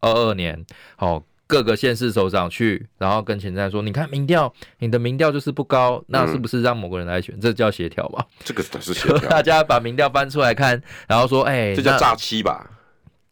[0.00, 0.64] 二二年，
[0.96, 1.22] 好。
[1.48, 7.34] 各个县市首长去，然后跟前在说：“你看民调，你的民调就是不高，那是不是让某个人来选？
[7.34, 8.24] 嗯、这叫协调吧？
[8.44, 9.18] 这个是协调。
[9.30, 12.70] 大家把民调翻出来看，然后说：‘哎、欸，这叫诈欺吧？’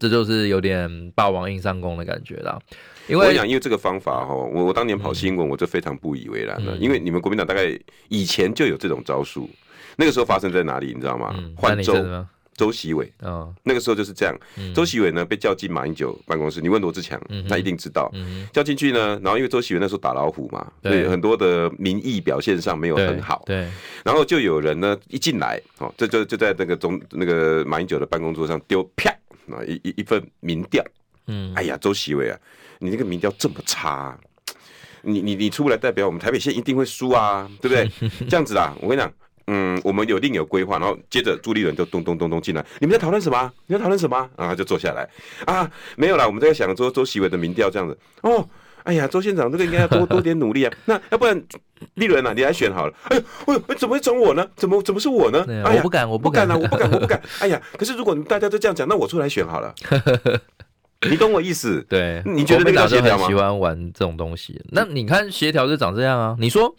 [0.01, 2.59] 这就是有点霸王硬上弓的感觉啦。
[3.07, 6.75] 因为我想，因为这个方法哈，我我当年跑新闻，我就非常不以为然了。
[6.75, 9.49] 嗯、因为你们国民党大概以前就有这种招数，
[9.97, 10.95] 那个时候发生在哪里？
[10.95, 11.35] 你知道吗？
[11.55, 12.27] 换州、嗯。
[12.57, 14.35] 周锡玮，哦，那个时候就是这样。
[14.57, 18.11] 嗯、周习伟呢被叫进马英九办公室，你问罗志强，嗯、他一定知道。
[18.15, 23.43] 嗯、叫进去呢，然后因为周习伟那时候打老虎嘛，对，很多的民意表现上没有很好。
[23.45, 23.71] 对，对
[24.05, 29.11] 然后就有人呢一进来，哦，这就就在那个中那个马英九的办公桌上丢啪，
[29.51, 30.83] 啊一一一份民调。
[31.27, 32.39] 嗯，哎呀，周习伟啊，
[32.79, 34.19] 你那个民调这么差，
[35.03, 38.09] 你你你出来代表我们台北县一定会输啊，对不对？
[38.31, 39.13] 这样子啊，我跟你讲。
[39.49, 42.65] 嗯，我们有另有规划，然后接着朱立伦就咚咚咚咚进来。
[42.81, 43.53] 你们在讨论什么？
[43.67, 44.29] 你在讨论什么？
[44.37, 45.09] 然后就坐下来
[45.45, 47.97] 啊，没有啦，我们在想周周习伟的民调这样子。
[48.23, 48.49] 哦，
[48.83, 50.73] 哎呀，周县长这个应该要多 多点努力啊。
[50.87, 51.41] 那要不然
[51.95, 52.93] 立伦啊，你来选好了。
[53.05, 54.45] 哎呦，哎呦，怎么会整我呢？
[54.57, 55.45] 怎么怎么是我呢？
[55.65, 57.21] 哎呀，我不敢，我不敢啊， 我不敢，我不敢。
[57.39, 59.73] 哎呀，可是如果大家都这样讲，那我出来选好了。
[61.09, 61.85] 你懂我意思？
[61.89, 63.27] 对，你觉得那个协调吗？
[63.29, 64.61] 喜欢玩这种东西。
[64.73, 66.37] 那你看协调就长这样啊？
[66.41, 66.75] 你说。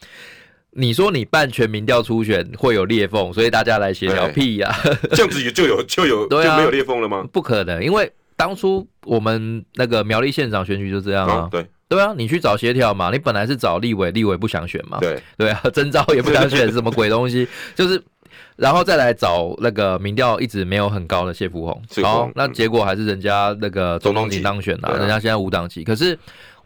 [0.71, 4.73] 你说你办全民调初选会有裂缝，所以大家来协调屁呀？
[5.11, 7.25] 这样子也就有就有 就没有裂缝了吗？
[7.31, 11.47] 不可能，因为当初我们那个苗栗县长选举就这样啊。
[11.51, 14.99] 对对啊，你去找协调嘛，你本来是找立委，立委不想选嘛。
[14.99, 17.47] 对 对啊，征召也不想选，什么鬼东西？
[17.75, 18.01] 就是。
[18.55, 25.83] 然后再来找那个民调一直没有很高的谢富宏，好，那结果还是人家那个钟东锦当选了，人家现在五党籍。
[25.83, 26.17] 可是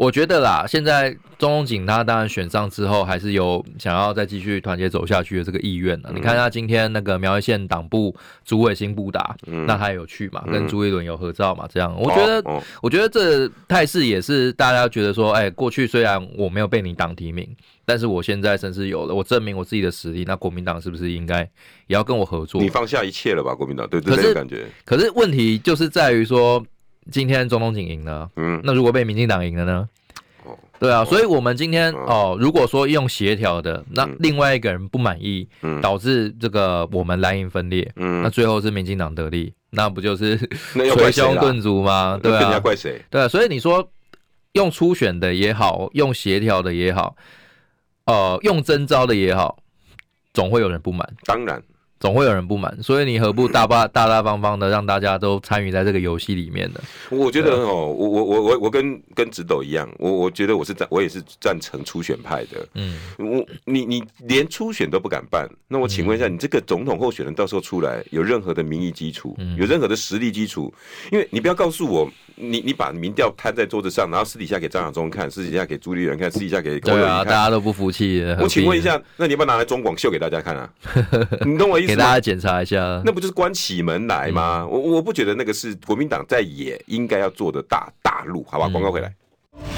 [0.02, 6.12] 我觉得啦，现在中东锦他当然选上之后，还是有想要再继续团结走下去的这个意愿的。
[6.12, 12.44] 你看他今天那个苗栗县党部主委新布达，那他有去嘛，跟朱一伦有合照嘛，这样我觉得，
[12.82, 17.48] 我觉得这态势也是大家觉得说，哎，过去虽然我没有被你党提名。
[17.84, 20.24] 但是我现在甚至有了，我证明我自己的实力。
[20.26, 21.40] 那国民党是不是应该
[21.88, 22.62] 也要跟我合作？
[22.62, 23.86] 你放下一切了吧，国民党？
[23.90, 24.66] 对，对，对，感觉。
[24.86, 26.64] 可是问题就是在于说，
[27.10, 29.90] 今天总统赢了，嗯，那如果被民进党赢了呢？
[30.44, 40.38] 哦，对啊，所以我们今天哦，如果说用协调的，那另外一个人不满意，嗯，导致这个我们蓝营分裂，嗯，那最后是民进党得利，那不就是
[40.76, 42.20] 捶胸顿足吗？
[42.22, 43.02] 对啊，怪谁？
[43.10, 43.90] 对啊，所以你说。
[44.54, 47.16] 用初选的也好，用协调的也好，
[48.04, 49.60] 呃，用征召的也好，
[50.34, 51.10] 总会有人不满。
[51.24, 51.64] 当然。
[52.02, 56.82] 总会有人不满，所以你何不大大 大大方方的让大家都参与在这个游戏里面呢？
[57.12, 62.68] 我觉得哦，我我我我我跟跟直斗一样，我我觉得我是赞，我也是赞成初选派的。
[62.74, 70.74] 嗯，我你你连初选都不敢办，那我请问一下，你这个总统候选人到时候出来有任何的民意基础，有任何的实力基础？
[71.12, 78.24] 因为你不要告诉我，你你把民调摊在桌子上，然后私底下给张亚中看，私底下给朱立伦看，私底下给侯友宜看，大家都不服气。
[78.40, 80.70] 我请问一下，那你要不要拿来中广秀给大家看啊？
[81.46, 81.88] 你懂我意思？
[81.88, 84.66] 给大家检查一下，那不就是关起门来吗？
[84.68, 88.68] 我我不觉得那个是国民党在野应该要做的大大路，好吧？
[88.70, 89.14] 广告回来，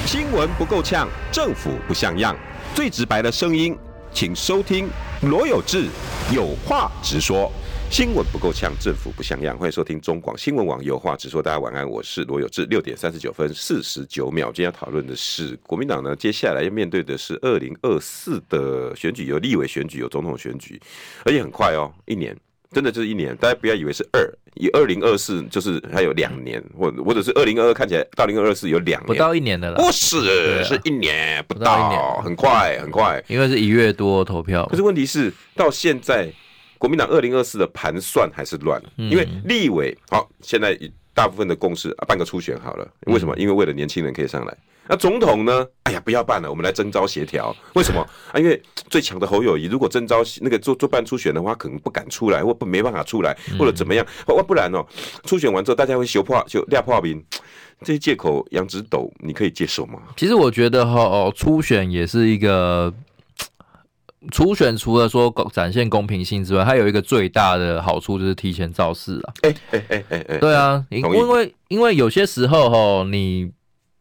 [0.05, 2.35] 新闻不够呛，政府不像样，
[2.75, 3.77] 最直白的声音，
[4.11, 4.87] 请收听
[5.21, 5.87] 罗有志
[6.33, 7.51] 有话直说。
[7.93, 11.43] 新闻不够呛，政府不像样，欢迎收听中广新闻网有话直说。
[11.43, 12.65] 大家晚安，我是罗有志。
[12.65, 20.81] 六点三十九分四十九秒，今天要讨论的是国民党呢，接下来要面对的是二零二四的选举，有立委选举，有总统选举，
[21.23, 22.35] 而且很快哦，一年。
[22.71, 30.17] 真的就是一年，大家不要以为是二，以二零二四就是还有两年，或或者是二零二二看起来到二零二四有两年，不到一年的了，不是，
[30.59, 34.65] 啊、是一年不到，不到一年，很快很快，因为是一月多投票。
[34.71, 36.27] 可是问题是到现在，
[36.83, 40.77] 国民党二零二四的盘算还是乱，因为立委好，现在
[41.13, 43.33] 大部分的共识啊，办个初选好了，为什么？
[43.37, 44.53] 因为为了年轻人可以上来。
[44.89, 45.65] 那总统呢？
[45.83, 47.55] 哎呀，不要办了，我们来征召协调。
[47.75, 48.01] 为什么
[48.33, 48.37] 啊？
[48.37, 54.05] 因为最强的侯友谊，如果征召那个做做办初选的话，可能不敢出来，或不没办法出来，或者怎么样？
[54.27, 54.85] 或不然哦，
[55.23, 57.23] 初选完之后，大家会修破就亮破兵，
[57.79, 60.01] 这些借口，杨直斗，你可以接受吗？
[60.17, 62.93] 其实我觉得哈哦，初选也是一个
[64.31, 69.33] 初选，除了说展现公平性之外，它有一个最大的好处就是提前造势啊。
[69.41, 73.51] 哎哎哎哎哎，对啊，因为因为有些时候哈你。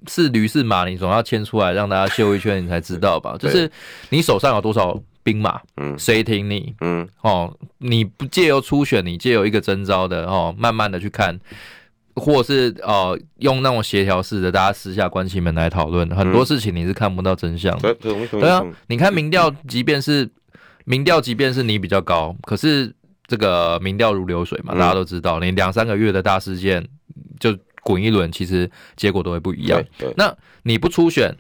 [0.09, 3.37] 是驴是马，你总要牵出来让大家秀一圈，你才知道吧？
[3.39, 3.71] 就是
[4.09, 11.39] 你手上有多少兵马，嗯，谁挺你，嗯，哦，你不借由初选，你借由一个征招的，哦，慢慢的去看，
[12.15, 17.95] 或是呃用那种协调式的，大家私下关起门来讨论很多事情，你是看不到真相的。
[17.95, 20.29] 对啊，你看民调，即便是
[20.85, 22.95] 民调，即便是你比较高，可是
[23.27, 26.87] 这个民调如流水嘛，大家都知道，你两三个月的大事件
[27.39, 27.57] 就。
[27.85, 29.83] 滚一轮，其实结果都会不一样。
[30.17, 31.37] 那你不初选，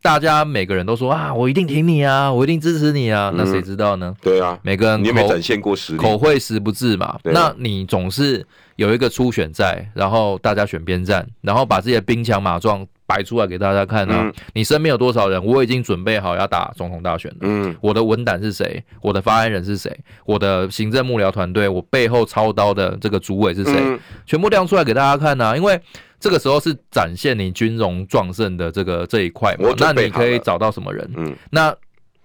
[0.00, 3.32] 大家每个人都说啊，我一定挺你啊，我一定支持你啊。
[3.36, 4.14] 那谁知道呢？
[4.22, 5.98] 对啊，每个人你有没有展现过实力？
[5.98, 7.18] 口惠实不至嘛。
[7.24, 12.86] 那你总是有一个初选在，然后大家选边站，然后把自己的兵强马壮。
[13.08, 14.20] 摆出来给大家看啊！
[14.20, 15.42] 嗯、你身边有多少人？
[15.42, 17.38] 我已经准备好要打总统大选了。
[17.40, 18.84] 嗯，我的文胆是谁？
[19.00, 19.98] 我的发言人是谁？
[20.26, 23.72] 我的行政幕僚团队，我背后操刀的这个主委是谁？
[23.78, 25.56] 嗯、全部亮出来给大家看啊！
[25.56, 25.80] 因为
[26.20, 29.70] 这个时候是展现你军容壮盛的这个这一块嘛。
[29.78, 31.10] 那你可以找到什么人？
[31.16, 31.74] 嗯，那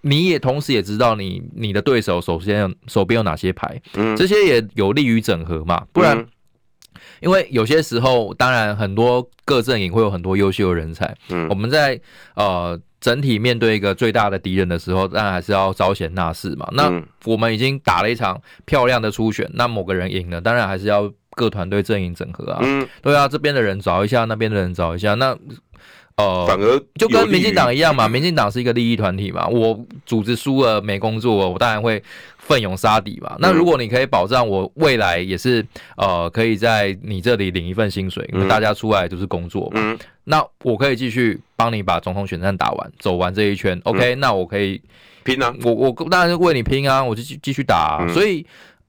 [0.01, 3.81] 你也同时也知道你你的对手首先手边有哪些牌？
[3.93, 5.85] 嗯，这些也有利于整合嘛。
[5.93, 6.27] 不然。
[7.23, 11.15] 因为有些时候，当然很多各阵营会有很多优秀的人才。
[11.29, 11.99] 嗯，我们在
[12.35, 16.67] 呃整体面对一个最大的敌人的时候，当然还是要招贤纳士嘛。
[16.73, 22.59] 那我们已经打了一场漂亮的初选，那某个人赢了，当然还是要各团队阵营整合啊。
[22.61, 25.35] 嗯，对啊，这边的人找一下，那边的人找一下，那。
[26.15, 32.01] 呃，反而就跟民进党一样嘛，民进党是一个利益团体嘛，我组织输了没工作，我当然会
[32.37, 33.35] 奋勇杀敌嘛。
[33.39, 35.65] 那如果你可以保障我未来也是
[35.97, 44.79] 呃，可以在你这里领一份薪水，因为大家出来都是工作嘛，那我可以继续帮你把总统选战打完，走完这一圈，OK，那我可以
[45.23, 48.45] 拼啊，我我当然为你拼啊，我就继继续打啊，所以。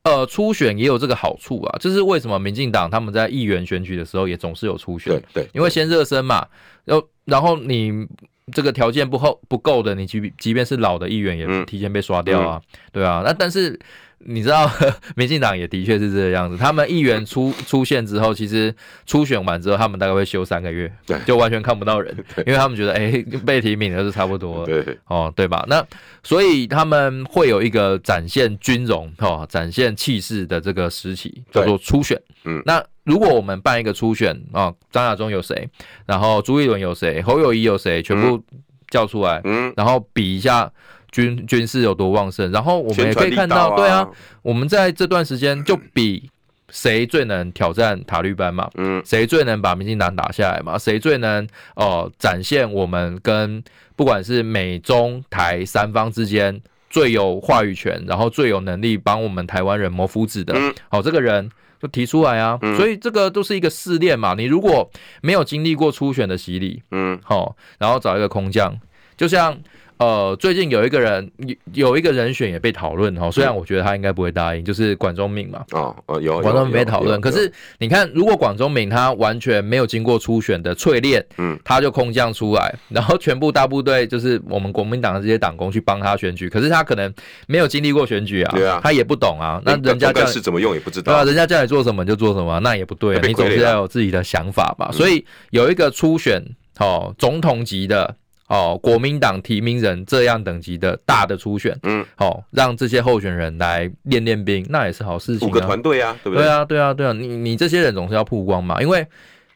[0.06, 2.38] 呃，初选也有这个好处啊，这是为什么？
[2.38, 6.46] 民进党他们在议员选举的时候也总是有初选，对对，因为先热身嘛，
[6.84, 8.06] 然后然后你
[8.52, 12.60] 这个条件不厚不够的，你即即便是老的议员也提前被刷掉啊，
[12.92, 13.78] 对啊，那但是。
[14.26, 14.70] 你知道，
[15.16, 16.56] 民进党也的确是这个样子。
[16.56, 25.66] 他们议员出出现之后，其实初选完之后，他们大概会休三个月，对，就完全看不到人， 因为他们觉得，哎、欸，被提名的是差不多了，对，哦，对吧？
[25.68, 25.86] 那
[26.22, 32.18] 所以他们会有一个展现军容、哦，展现气势的这个时期，叫做初选。
[32.46, 35.68] 嗯，那如果我们办一个初选啊，张亚中有谁？
[36.06, 37.22] 然后朱立伦有谁？
[37.22, 38.02] 侯友谊有谁？
[38.02, 38.42] 全部
[38.88, 40.70] 叫出来，嗯，然后比一下。
[41.14, 44.04] 军军事有多旺盛，然后我们也可以看到，啊对啊，
[44.42, 46.28] 我们在这段时间就比
[46.70, 51.44] 谁最能挑战塔利班嘛，嗯，谁最能把民进党打下来嘛，谁最能
[51.76, 53.62] 哦、呃、展现我们跟
[53.94, 61.48] 不管是美中台三方之间最有话语权，然后最有能力帮我们台湾人谋福祉的，好、嗯哦，这个人
[61.80, 62.58] 就提出来啊。
[62.62, 64.34] 嗯、所以这个都是一个试炼嘛。
[64.34, 64.90] 你如果
[65.22, 68.78] 没有经历过初选的洗礼，嗯，好，然后找一个空降，
[69.16, 69.58] 就像。
[69.98, 71.30] 呃，最近有一个人
[71.72, 75.64] 有有一个人选也被讨论哈，虽然我觉得他应该不会答应，就是管中闵嘛。
[75.70, 87.12] 哦，哦，有管中闵被讨论，可是你看，如果管中闵他完全没有经过初选的淬炼，嗯，他就空降出来，然后全部大部队就是我们国民党的这些党工去帮他选举，可是他可能
[87.46, 94.90] 没有经历过选举啊，对啊，他也不懂啊，那人家叫是怎么用也不知道，对啊，人家叫你做什么就做什么，那也不对啊，你总是要有自己的想法吧。
[94.92, 96.44] 所以有一个初选
[96.80, 98.16] 哦，总统级的。
[98.54, 105.50] 哦，国民党提名人这样等级的大的初选，嗯，好、哦，让这些候选人来练练兵，那也是好事情、啊。
[105.50, 106.44] 五个团队啊，对不对？
[106.44, 109.04] 对啊，对啊，对啊，你你这些人总是要曝光嘛，因为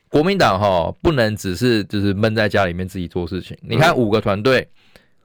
[0.09, 3.57] 国民党哈、哦、不能只是就是闷在家里面自己做事情。
[3.61, 4.67] 你看五个团队，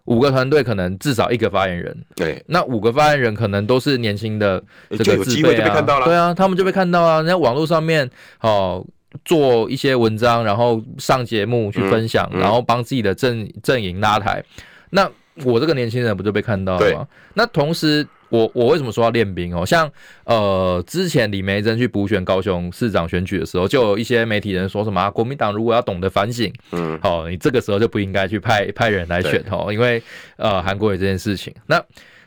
[0.06, 6.06] 五个团队可能至少一个发言人，对，那五个发言人可能都是年轻的这个、啊，就有机会就被看到了。
[6.06, 8.10] 对啊，他们就被看到啊，人家网络上面
[8.42, 8.86] 哦。
[9.26, 14.44] 做一些文章，然后上节目去分享，嗯嗯、然后帮自己的阵阵营拉台。
[14.90, 15.10] 那
[15.44, 17.08] 我这个年轻人不就被看到了吗？
[17.34, 19.66] 那同时，我我为什么说要练兵哦？
[19.66, 19.92] 像
[20.26, 30.02] 呃，之前李梅珍去补选高雄市长选举的时候，就有一些媒体人说什么、啊、国民党如果要懂得反省，嗯，好、哦，你这个时候就不应该去派派人来选哦，因为
[30.36, 31.52] 呃，韩国瑜这件事情。
[31.66, 31.84] 那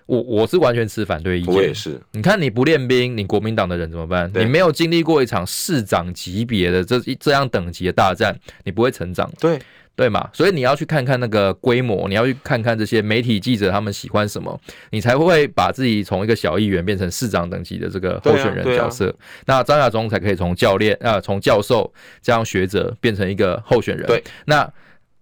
[0.07, 2.01] 我我是完全持反对意见，我也是。
[2.13, 4.31] 你看你不练兵，你国民党的人怎么办？
[4.35, 9.59] 你没有经历过一场市长级别的这这样等级的大战，你不会成长，对
[9.97, 10.31] 对嘛？
[10.33, 19.15] 所以你要去看看那个规模，你要去看看这些媒体记者他们喜欢什么，你才会把自己从一个小议员变成市长等级的这个候选人角色。
[19.47, 21.93] 那张亚中才可以从教练啊，从教授
[22.23, 24.07] 这样学者变成一个候选人。
[24.07, 24.73] 对，那。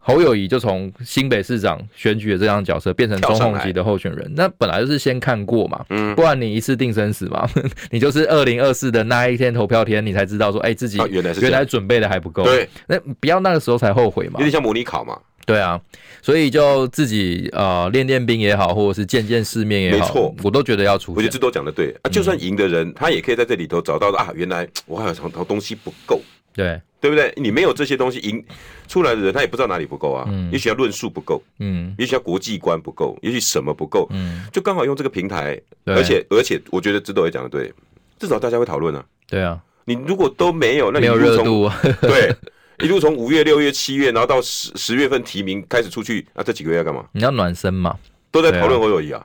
[0.07, 7.49] 侯友谊就从新北市长选举的这样角色变成总统级的候选人，那本来就是先看过嘛，嗯，不然你一次定生死嘛，
[7.91, 15.81] 你就是二零二四的那一天投票天，你才知道说，哎、欸，自己原来原来准备的还不够，对，那不要那个时候才后悔嘛，有点像模拟考嘛，对啊，
[16.21, 21.15] 所以就自己呃练练兵也好，或者是见见世面也好，没错，我都觉得要出。
[21.15, 21.95] 我觉得这都讲的对。
[22.03, 26.21] 啊，就算赢的人，他也可以在这里头找到啊，原来我还有什么东西不够。
[26.55, 27.33] 对，对不对？
[27.37, 28.43] 你没有这些东西，赢
[28.89, 30.25] 出来的人他也不知道哪里不够啊。
[30.29, 37.73] 嗯，也许要论述不够，嗯，也许要国际观不够，也许什么不够，嗯，就刚好用这个平台，而且而且，我觉得知道也讲的对，
[38.19, 39.05] 至少大家会讨论啊。
[39.27, 42.35] 对啊，你如果都没有，那你没有热度， 对，
[42.81, 47.05] 一路从五月、六月、七月，然后到十十月份提名开始出去，那这几个月要干嘛？
[47.13, 47.97] 你要暖身嘛？
[48.31, 49.25] 都在讨论侯友谊啊。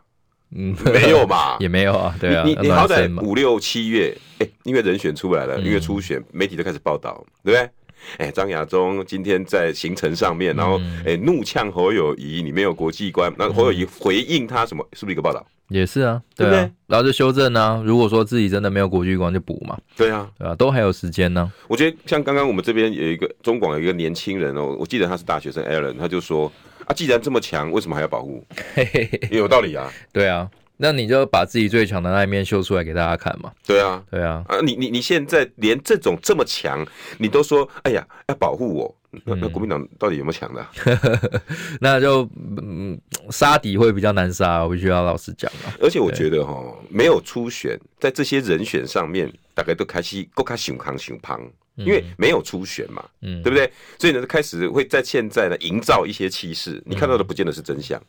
[0.56, 7.70] 嗯，没有嘛， 也没有啊，对啊，你你好歹五六七月，哎、欸，因为人选出来了，因为初选，媒体都开始报道，对不对？
[8.18, 14.88] 哎、欸，张亚中今天在行程上面，然后哎、欸、怒呛侯友谊，你没有国际观，那侯友谊回应他什么？
[14.94, 15.46] 是不是一个报道？
[15.68, 17.80] 也是啊，对啊，对对然后就修正啊。
[17.86, 19.78] 如果说自己真的没有国际观，就补嘛。
[19.96, 21.52] 对啊，对啊，都还有时间呢。
[21.68, 26.52] 我觉得像刚刚我们这边有一个中广有一个年轻人哦，我记得他是大学生 Alan，他就说
[26.86, 28.44] 啊，既然这么强，为什么还要保护？
[29.30, 29.92] 也有道理啊。
[30.14, 30.50] 对啊。
[30.82, 33.52] 那你就把自己最强的那一面秀出来给大家看嘛。
[33.68, 34.44] 对啊，对啊。
[34.48, 36.86] 啊，你你你现在连这种这么强，
[37.18, 40.72] 你都说，哎呀，要保护我，那那国民党到底有没有强的啊？
[41.82, 42.28] 那就
[42.62, 42.98] 嗯，
[43.30, 45.76] 杀敌会比较难杀，我必须要老实讲啊。
[45.82, 51.42] 而且我觉得哈，没有初选，在这些人选上面，大概都开始够开熊扛熊胖，
[51.76, 53.70] 因为没有初选嘛，嗯，对不对？
[53.98, 58.00] 所以呢，开始会在现在呢营造一些气势，你看到的不见得是真相。
[58.00, 58.04] 嗯，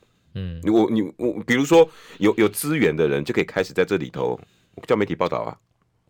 [0.70, 4.38] 我你我，比如说有有资源的人就可以开始在这里头
[4.86, 5.56] 叫媒体报道啊，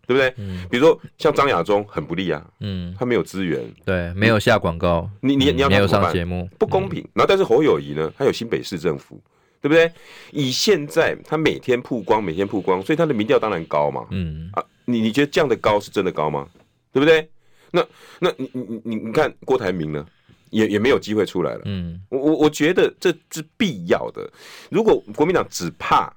[0.06, 0.34] 对不对？
[0.36, 7.00] 嗯，比如说像张亚中很不利啊，嗯，他没有资源，对，没有下广告，你你你要没有上节目，不公平。
[7.14, 9.20] 然后但是侯友谊呢，他有新北市政府，
[9.60, 9.90] 对不对？
[10.32, 14.06] 以现在他每天曝光，每天曝光，所以他的民调当然高嘛。
[14.10, 16.48] 嗯啊，你你觉得这样的高是真的高吗？
[16.92, 17.28] 对不对？
[17.72, 17.86] 那
[18.18, 20.04] 那你你你你看郭台铭呢？
[20.50, 21.62] 也也没有机会出来了。
[21.64, 24.30] 嗯，我我我觉得这是必要的。
[24.70, 26.12] 如果国民党只怕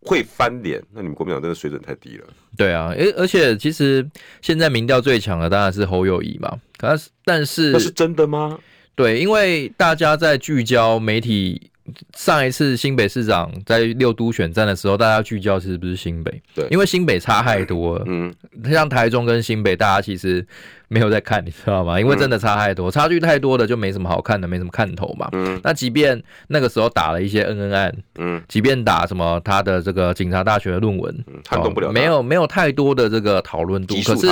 [0.00, 2.26] 会翻脸，那你们国民党真的水准太低了。
[2.56, 4.06] 对啊，而而且其实
[4.42, 6.58] 现在民调最强的当然是侯友谊嘛。
[6.76, 8.58] 可是但是那是真的吗？
[8.94, 11.70] 对，因为大家在聚焦媒体。
[12.16, 16.40] 上一次新北市长在六都选战的时候，大家聚焦是不是新北？
[16.54, 18.04] 对，因为新北差太多了。
[18.06, 18.32] 嗯，
[18.70, 20.46] 像台中跟新北，大家其实。
[20.92, 22.00] 没有在看，你知道吗？
[22.00, 25.28] 因为真的差太多，差距太多的就没什么好看的，没什么看头嘛。
[25.30, 33.94] 嗯，那即便那个时候打了一些恩恩案，嗯，即便打什么他的这个警察大学的论文，撼动不了，没有没有太多的这个讨论度。
[34.04, 34.26] 可是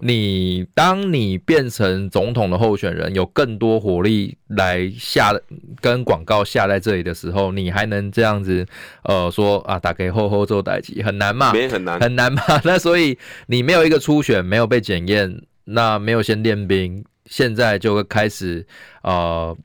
[0.00, 5.32] 你当你变成总统的候选人，有更多火力来下
[5.80, 8.66] 跟广告下在这里的时候，你还能这样子
[9.04, 11.52] 呃说啊，打给后后做代级很难嘛？
[11.52, 12.42] 没很难，很难嘛？
[12.64, 15.40] 那所以你没有一个初选，没有被检验，
[15.72, 18.66] 那没有先练兵，现在就会开始
[19.02, 19.56] 呃，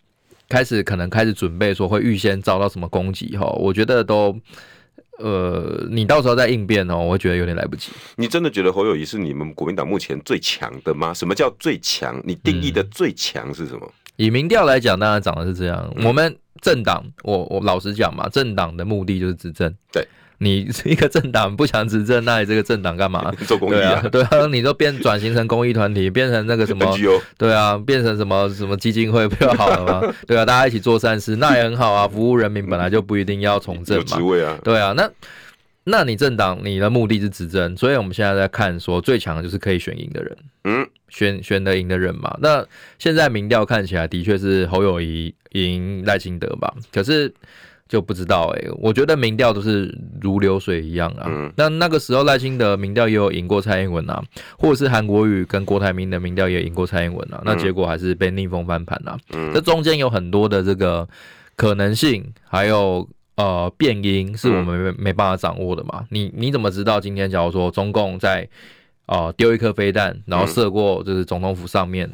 [0.47, 3.47] 开始可能开始准备说会预先遭到什么攻击哈？
[3.58, 4.38] 我觉得都
[5.18, 7.91] 呃，你到时候再应变哦，我会觉得有点来不及。
[8.18, 11.14] 你真的觉得侯友谊是你们国民党目前最强的吗？
[11.14, 12.22] 什么叫最强？
[12.24, 13.86] 你定义的最强是什么？
[13.86, 15.91] 嗯、以民调来讲，当然讲的是这样。
[15.95, 19.74] 嗯、我们政党，我我老实讲嘛，政党的目的就是执政。
[19.91, 20.08] 对。
[20.40, 23.32] 你一个政党不想执政，那你这个政党干嘛？
[23.48, 24.02] 做公益啊？
[24.12, 26.86] 对啊，你都变转型成公益团体，变成那个什么？
[27.38, 30.14] 对啊，变成什么什么基金会不就好了吗？
[30.28, 32.06] 对啊，大家一起做善事，那也很好啊。
[32.08, 34.04] 服务人民本来就不一定要从政嘛。
[34.04, 34.60] 职位啊？
[34.62, 35.10] 对啊，那
[35.86, 42.38] 那你政党你的目的是执政，所以我们现在在看说最强的就是可以选赢的人，嗯，选选得赢的人嘛。
[42.42, 42.66] 那
[43.00, 46.74] 现在民调看起来的确是侯友谊赢赖清德吧？
[46.92, 47.34] 可是。
[47.88, 51.26] 就不知道哎、欸，我觉得民调都是如流水一样啊。
[51.28, 54.24] 嗯、那那个时候赖清德民调也有赢过蔡英文啊，
[54.58, 57.38] 或者是韩国瑜跟郭台铭的民调也赢过蔡英文啊。
[57.38, 59.16] 嗯、那结果还是被逆风翻盘啊。
[59.34, 61.08] 嗯、这中间有很多的这个
[61.56, 66.06] 可能性，还有呃变因，是我们没没办法掌握的嘛。
[66.10, 68.50] 你你怎么知道今天假如说中共在
[69.06, 72.12] 呃丢一颗飞弹，然后射过就是总统府上面，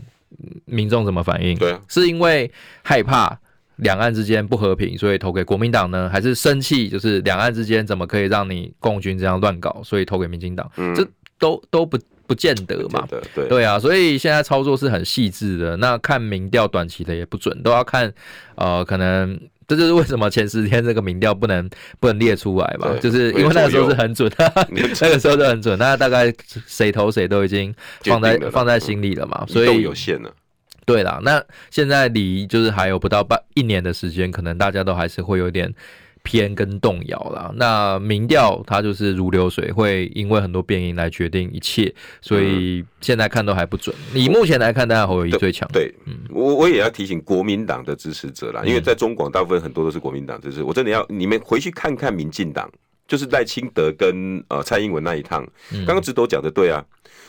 [0.65, 1.57] 民众怎么反应？
[1.57, 2.51] 对，是因为
[2.83, 3.39] 害怕。
[3.81, 6.07] 两岸之间不和平，所以投给国民党呢？
[6.07, 6.87] 还是生气？
[6.87, 9.81] 就是两岸之间怎么可以让你共军这样乱搞？
[9.83, 10.71] 所以投给民进党？
[10.77, 11.07] 嗯，这
[11.39, 13.07] 都都不不见得嘛。
[13.33, 15.75] 对对啊，所以现在操作是很细致的。
[15.77, 18.13] 那看民调短期的也不准，都要看
[18.55, 21.67] 呃，可能这就是为什么前十天这个民调不能
[21.99, 22.95] 不能列出来吧？
[23.01, 24.31] 就是因为那个时候是很准，
[24.69, 25.75] 那个时候就很准。
[25.79, 26.31] 那大概
[26.67, 27.73] 谁投谁都已经
[28.03, 30.31] 放在放在心里了嘛，所以有限了。
[30.85, 35.73] 对啦，那现在离就是还有不到半一年的时间，可能大家都还是会有点
[36.23, 37.51] 偏跟动摇啦。
[37.55, 43.95] 那民调它就是如流水，会因为很多变因来决定一切，所以现在看都还不准。
[44.13, 45.69] 以目前来看，当然侯友谊最强。
[45.71, 52.69] 对，嗯，我我也要提醒国民党的支持者啦，因为在中广大部分很多都是国民党支持，我真的要你们回去看看民进党，
[53.07, 55.47] 就是赖清德跟呃蔡英文那一趟，
[55.85, 56.83] 刚刚直斗讲的对啊。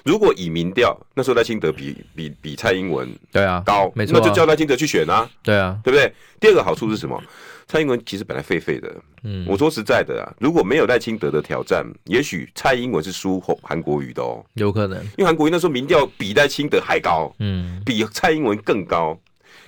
[0.05, 6.13] 如果以民调，那时候赖清德比比比蔡英文对啊高，没错，那就叫赖清德去选啊，对啊，对不对？
[6.41, 7.23] 第二个好处是什么？
[7.69, 19.19] 蔡英文其实本来废废的，嗯，我说实在的啊，如果没有赖清德的挑战，也许蔡英文是输韩国瑜的哦，有可能，因为韩国瑜那时候民调比赖清德还高，嗯，比蔡英文更高。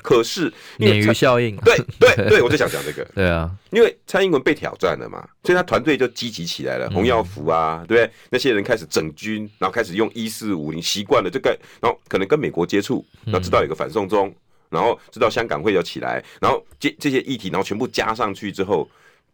[0.04, 3.02] 可是鲶鱼效应，对对 对，我就想讲这个。
[3.14, 6.90] 对啊，因为蔡英文被挑战了嘛，所以他团队就积极起来了。
[6.90, 8.12] 洪耀福啊，对不对？
[8.28, 14.30] 那些人开始整军，然后开始用一四五零，习惯了这个，然后可能跟美国接触，然后知道有个反送中，
[14.68, 18.86] 然后知道香港会有起来，然后这这些议题，然后全部加上去之后，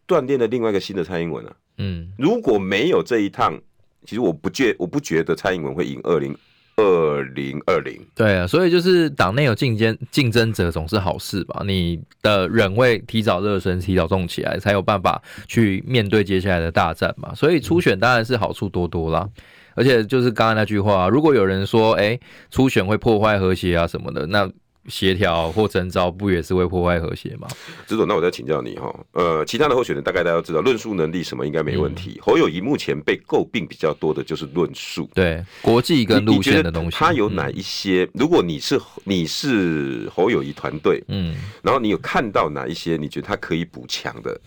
[0.07, 1.53] 锻炼了另外一个新的蔡英文啊。
[1.79, 3.61] 嗯，如果没有这一趟，
[4.07, 6.33] 其实我不觉我不觉得蔡英文会赢二零。
[6.81, 11.63] 二零二零，对啊，所以就是党内有竞争竞争者总是好事吧？
[11.67, 17.35] 你的人会提早热身，提早动起来，才有办法去面对接下来的大战嘛。
[17.35, 19.29] 所以初选当然是好处多多啦。
[19.75, 22.19] 而且就是刚刚那句话，如果有人说，哎，
[22.51, 24.51] 初选会破坏和谐啊什么的，那。
[24.89, 27.47] 协调或征召不也是会破坏和谐吗？
[27.87, 32.13] 直总，那我再请教你哈，呃，其他的候选人大概大家都知道，论述能力什么应该没问题。
[32.17, 38.05] 嗯、侯友谊目前被诟病比较多的就是论述，对国际跟路线的东西，他有哪一些？
[38.05, 44.41] 嗯、如果你是你是侯友谊团队，嗯，然后你有看到哪一些你觉得他可以补强的？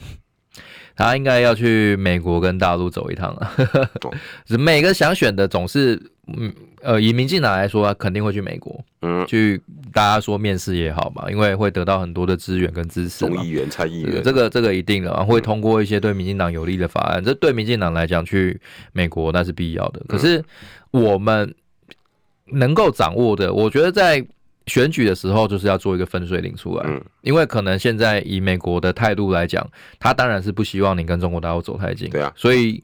[0.95, 3.55] 他应该要去美国跟大陆走一趟啊！
[4.59, 5.99] 每个想选的总是，
[6.38, 6.53] 嗯
[6.84, 9.59] 呃，以民进党来说，他肯定会去美国，嗯，去
[9.93, 13.25] 大家说面试也好嘛，因为会得到很多的资源跟支持。
[13.25, 17.23] 众议员、参议员，这个这个一定的，会通过一些对民进党有利的法案。
[17.23, 18.59] 这对民进党来讲，去
[18.91, 20.01] 美国那是必要的。
[20.09, 20.43] 可是
[20.91, 21.55] 我们
[22.47, 24.25] 能够掌握的，我觉得在
[24.68, 29.68] 选举的时候就是要做一个分水岭出来，嗯，因为可能现在以美国的态度来讲，
[29.99, 32.82] 他当然是不希望你跟中国大陆走太近，对啊，所以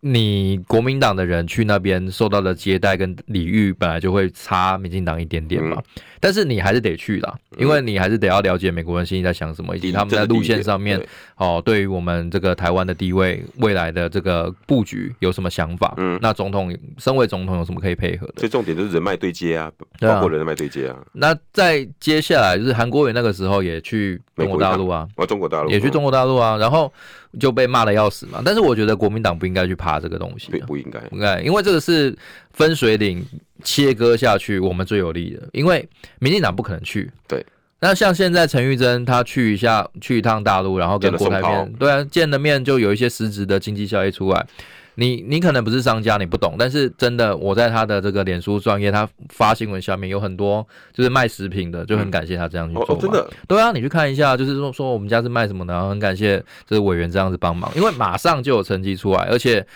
[0.00, 11.00] 你国民党的人去那边受到的接待跟礼遇本来就会差民进党一点点嘛，嗯，但是你还是得去啦，因为你还是得要了解美国人心里在想什么，以及他们在路线上面
[11.36, 15.94] 哦，对于我们这个台湾的地位、未来的这个布局有什么想法？
[15.96, 18.34] 嗯，那总统身为总统有什么可以配合的？
[18.36, 20.96] 最重点就是人脉对接啊，包括人脉对接啊。
[21.22, 26.92] 那在接下来就是韩国瑜那个时候也去中国大陆啊，啊，中国大陆也去中国大陆啊，然后
[27.38, 28.42] 就被骂的要死嘛。
[28.44, 32.12] 但是我觉得国民党不应该去爬这个东西，不应该，不应该，因为这个是
[32.52, 33.24] 分水岭
[33.62, 35.48] 切割下去，我们最有利的。
[35.52, 37.46] 因为民进党不可能去，对。
[37.78, 44.44] 那像现在陈玉珍她去一下，去一趟大陆，然后跟国台面，对啊，见了面就有一些实质的经济效益出来。
[44.94, 52.94] 你你可能不是商家，你不懂，但是真的，我在他的这个脸书专业，他发新闻下面有很多就是卖食品的，就很感谢他这样去做。
[52.94, 59.66] 哦，真的，对啊，你去看一下，就是说说我们家是卖什么的，然后很感谢这个委员这样子帮忙，因为马上就有成绩出来，而且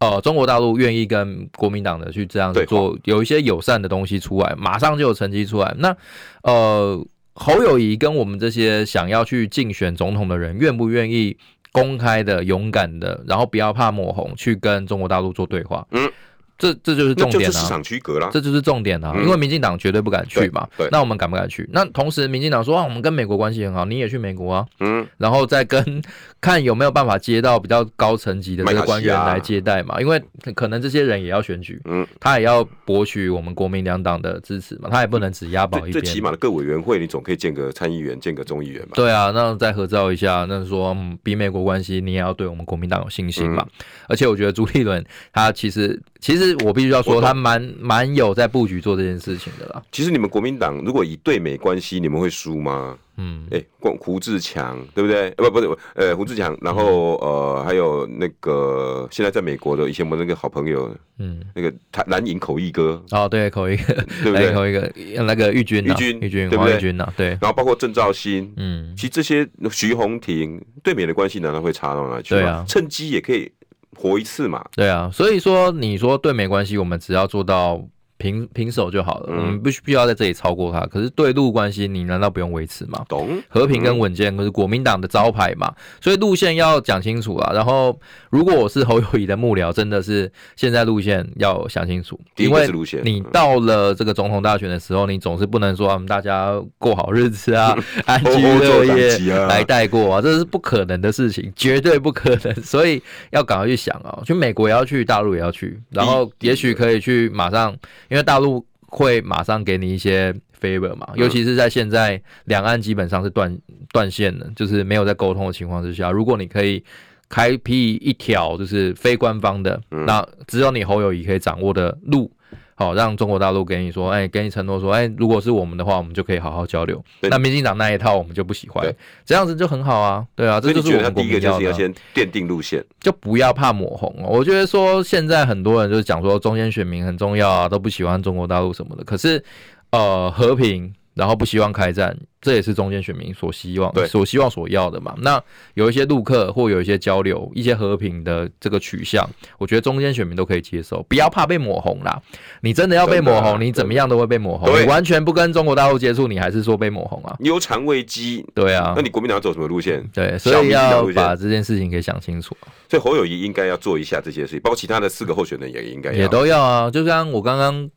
[0.00, 5.72] 呃，中国大陆愿意跟国民党的去这样子做，有一些友善的东西出来，马上就有成绩出来。
[5.78, 5.96] 那
[6.42, 7.00] 呃，
[7.34, 11.36] 侯友谊跟我们这些想要去竞选总统的人，愿不愿意？
[11.74, 15.84] 公开的、勇敢的，然后不要怕抹红，去跟中国大陆做对话。
[15.90, 16.08] 嗯。
[16.56, 17.52] 这这就是重点啊！
[17.52, 19.12] 市场区隔了，这就是重点啊！
[19.16, 20.68] 因为民进党绝对不敢去嘛。
[20.76, 20.88] 对。
[20.90, 21.68] 那我们敢不敢去？
[21.72, 24.66] 那同时，民进党说啊，我们跟美国关系很好，你也去美国啊。
[24.80, 25.06] 嗯。
[25.18, 26.02] 然后再跟
[26.40, 30.00] 看有没有办法接到比较高层级的这个官员来接待嘛？
[30.00, 30.22] 因为
[30.54, 35.92] 可能这些人也要选举，嗯，他也要博取我们国民两党的支持嘛，他也不能只押宝一边。
[35.92, 38.90] 最起码的各委员会，你总可以见个参议员，见个众议员嘛？
[38.94, 43.66] 对啊，那再合照一下，那说比美国关系，你也要对我们国民党有信心嘛。
[44.08, 45.02] 而且我觉得朱立伦
[45.32, 47.20] 他其实，其实我必须要说。
[47.20, 49.82] 他蛮蛮有在布局做这件事情的啦。
[49.92, 52.96] 其实你们国民党如果以对美关系，你们会输吗？
[53.18, 55.30] 嗯，哎、欸，胡胡志强对不对？
[55.32, 64.50] 不，不是，呃，胡志强，然后呃，还有那个现在在美国的以前我们那个好朋友，嗯，那个他蓝营口译哥，哦，对，口译，对不对？
[64.52, 66.76] 口译哥，那个玉军，玉军，玉军，对不对？
[66.76, 67.28] 玉军呐，对。
[67.28, 72.40] 然后包括郑兆新，嗯，其实这些徐宏庭对美的关系难道会差到哪去吗？
[72.40, 73.52] 对啊，趁机也可以。
[73.94, 74.64] 活一次嘛？
[74.74, 77.82] 对啊，所以说你说对没关系，我们只要做到。
[78.16, 80.80] 平平手就好了，嗯，你不需要在这里超过他。
[80.86, 83.04] 可是对路关系，你难道不用维持吗？
[83.08, 87.52] 懂，和平跟稳健，可是国民党的招牌嘛，所以路线要讲清楚啊。
[87.52, 87.98] 然后，
[88.30, 92.68] 如果我是侯友谊的幕僚，真的是现在路线要想清楚，因为
[93.02, 102.54] 你到了这个总统大选的时候，你总是不能说我们大家过好日子啊， 安居乐业来带过啊，这是不可能的事情，绝对不可能。
[102.62, 103.02] 所以
[103.32, 107.74] 要赶快去想啊，去美国也要去，大陆也要去，然后也许可以去马上。
[108.08, 113.58] 因为大陆会马上给你一些 favor 嘛，尤其是在现在两岸基本上是断
[113.92, 116.82] 断线的，就是没有在沟通的情况之下，如果你可以
[117.28, 122.30] 开辟一条就是非官方的，那只有你侯友谊可以掌握的路。
[122.76, 127.02] 好，让中国大陆给你说，哎、欸，给你承诺说，哎、欸，如果是我们的话，我们就可以好好交流。
[127.22, 128.84] 那民进党那一套，我们就不喜欢，
[129.24, 134.12] 这样子就很好啊，对啊，这就是我们第一个就是要先奠定路线，就不要怕抹红。
[134.24, 139.42] 我觉得说现在很多人就是讲说中间选民很重要啊，都不喜欢中国大陆什么的，可是
[139.90, 140.92] 呃和平。
[141.14, 145.14] 然后不希望开战，这也是中间选民所希望、所希望、所要的嘛。
[145.18, 145.40] 那
[145.74, 151.02] 有一些陆客或有一些交流、一些和平的这个取向，我觉得中间选民都可以接受。
[151.08, 152.20] 不要怕被抹红啦，
[152.62, 154.68] 你真的要被抹红，你怎么样都会被抹红。
[154.80, 157.36] 你完全不跟中国大陆接触，你还是说被抹红啊？
[157.38, 158.92] 你有肠胃机，对啊。
[158.96, 160.04] 那你国民党要走什么路线？
[160.12, 162.56] 对，所以要把这件事情给想清楚。
[162.90, 166.90] 所以侯友谊应该要做一下这些事情，包括其他的四个候选人也应该也都要啊。
[166.90, 167.88] 就像我刚刚。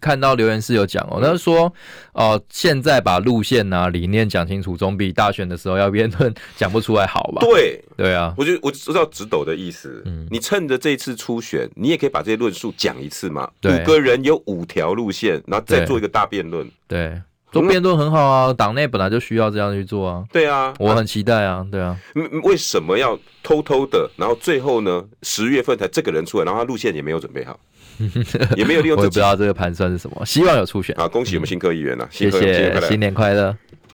[0.00, 1.64] 看到留言是有讲哦，他说，
[2.12, 7.40] 哦、呃，现在把路线啊理念讲清楚，总比大选的时候要辩论讲不出来好吧？
[7.40, 13.50] 对，对啊，我就我知道直斗的意思，嗯，你趁着这次初选，你也可以把这些论述讲一次嘛。
[13.64, 16.70] 五个人有五条路线，然后再做一个大辩论。
[16.86, 17.20] 对，
[17.50, 20.24] 做辩论很好啊，党内本来就需要这样去做啊。
[20.32, 21.98] 对啊，我很期待啊，对啊。
[22.44, 27.58] 为什么要偷偷的，然后最后呢，十月份才这个人出来，然后他路线也没有准备好？
[28.56, 30.24] 也没有利用，我也不知道这个盘算是什么。
[30.24, 30.94] 希望有初选。
[30.98, 33.56] 啊，恭喜我们新科议员了，谢谢，新年快乐。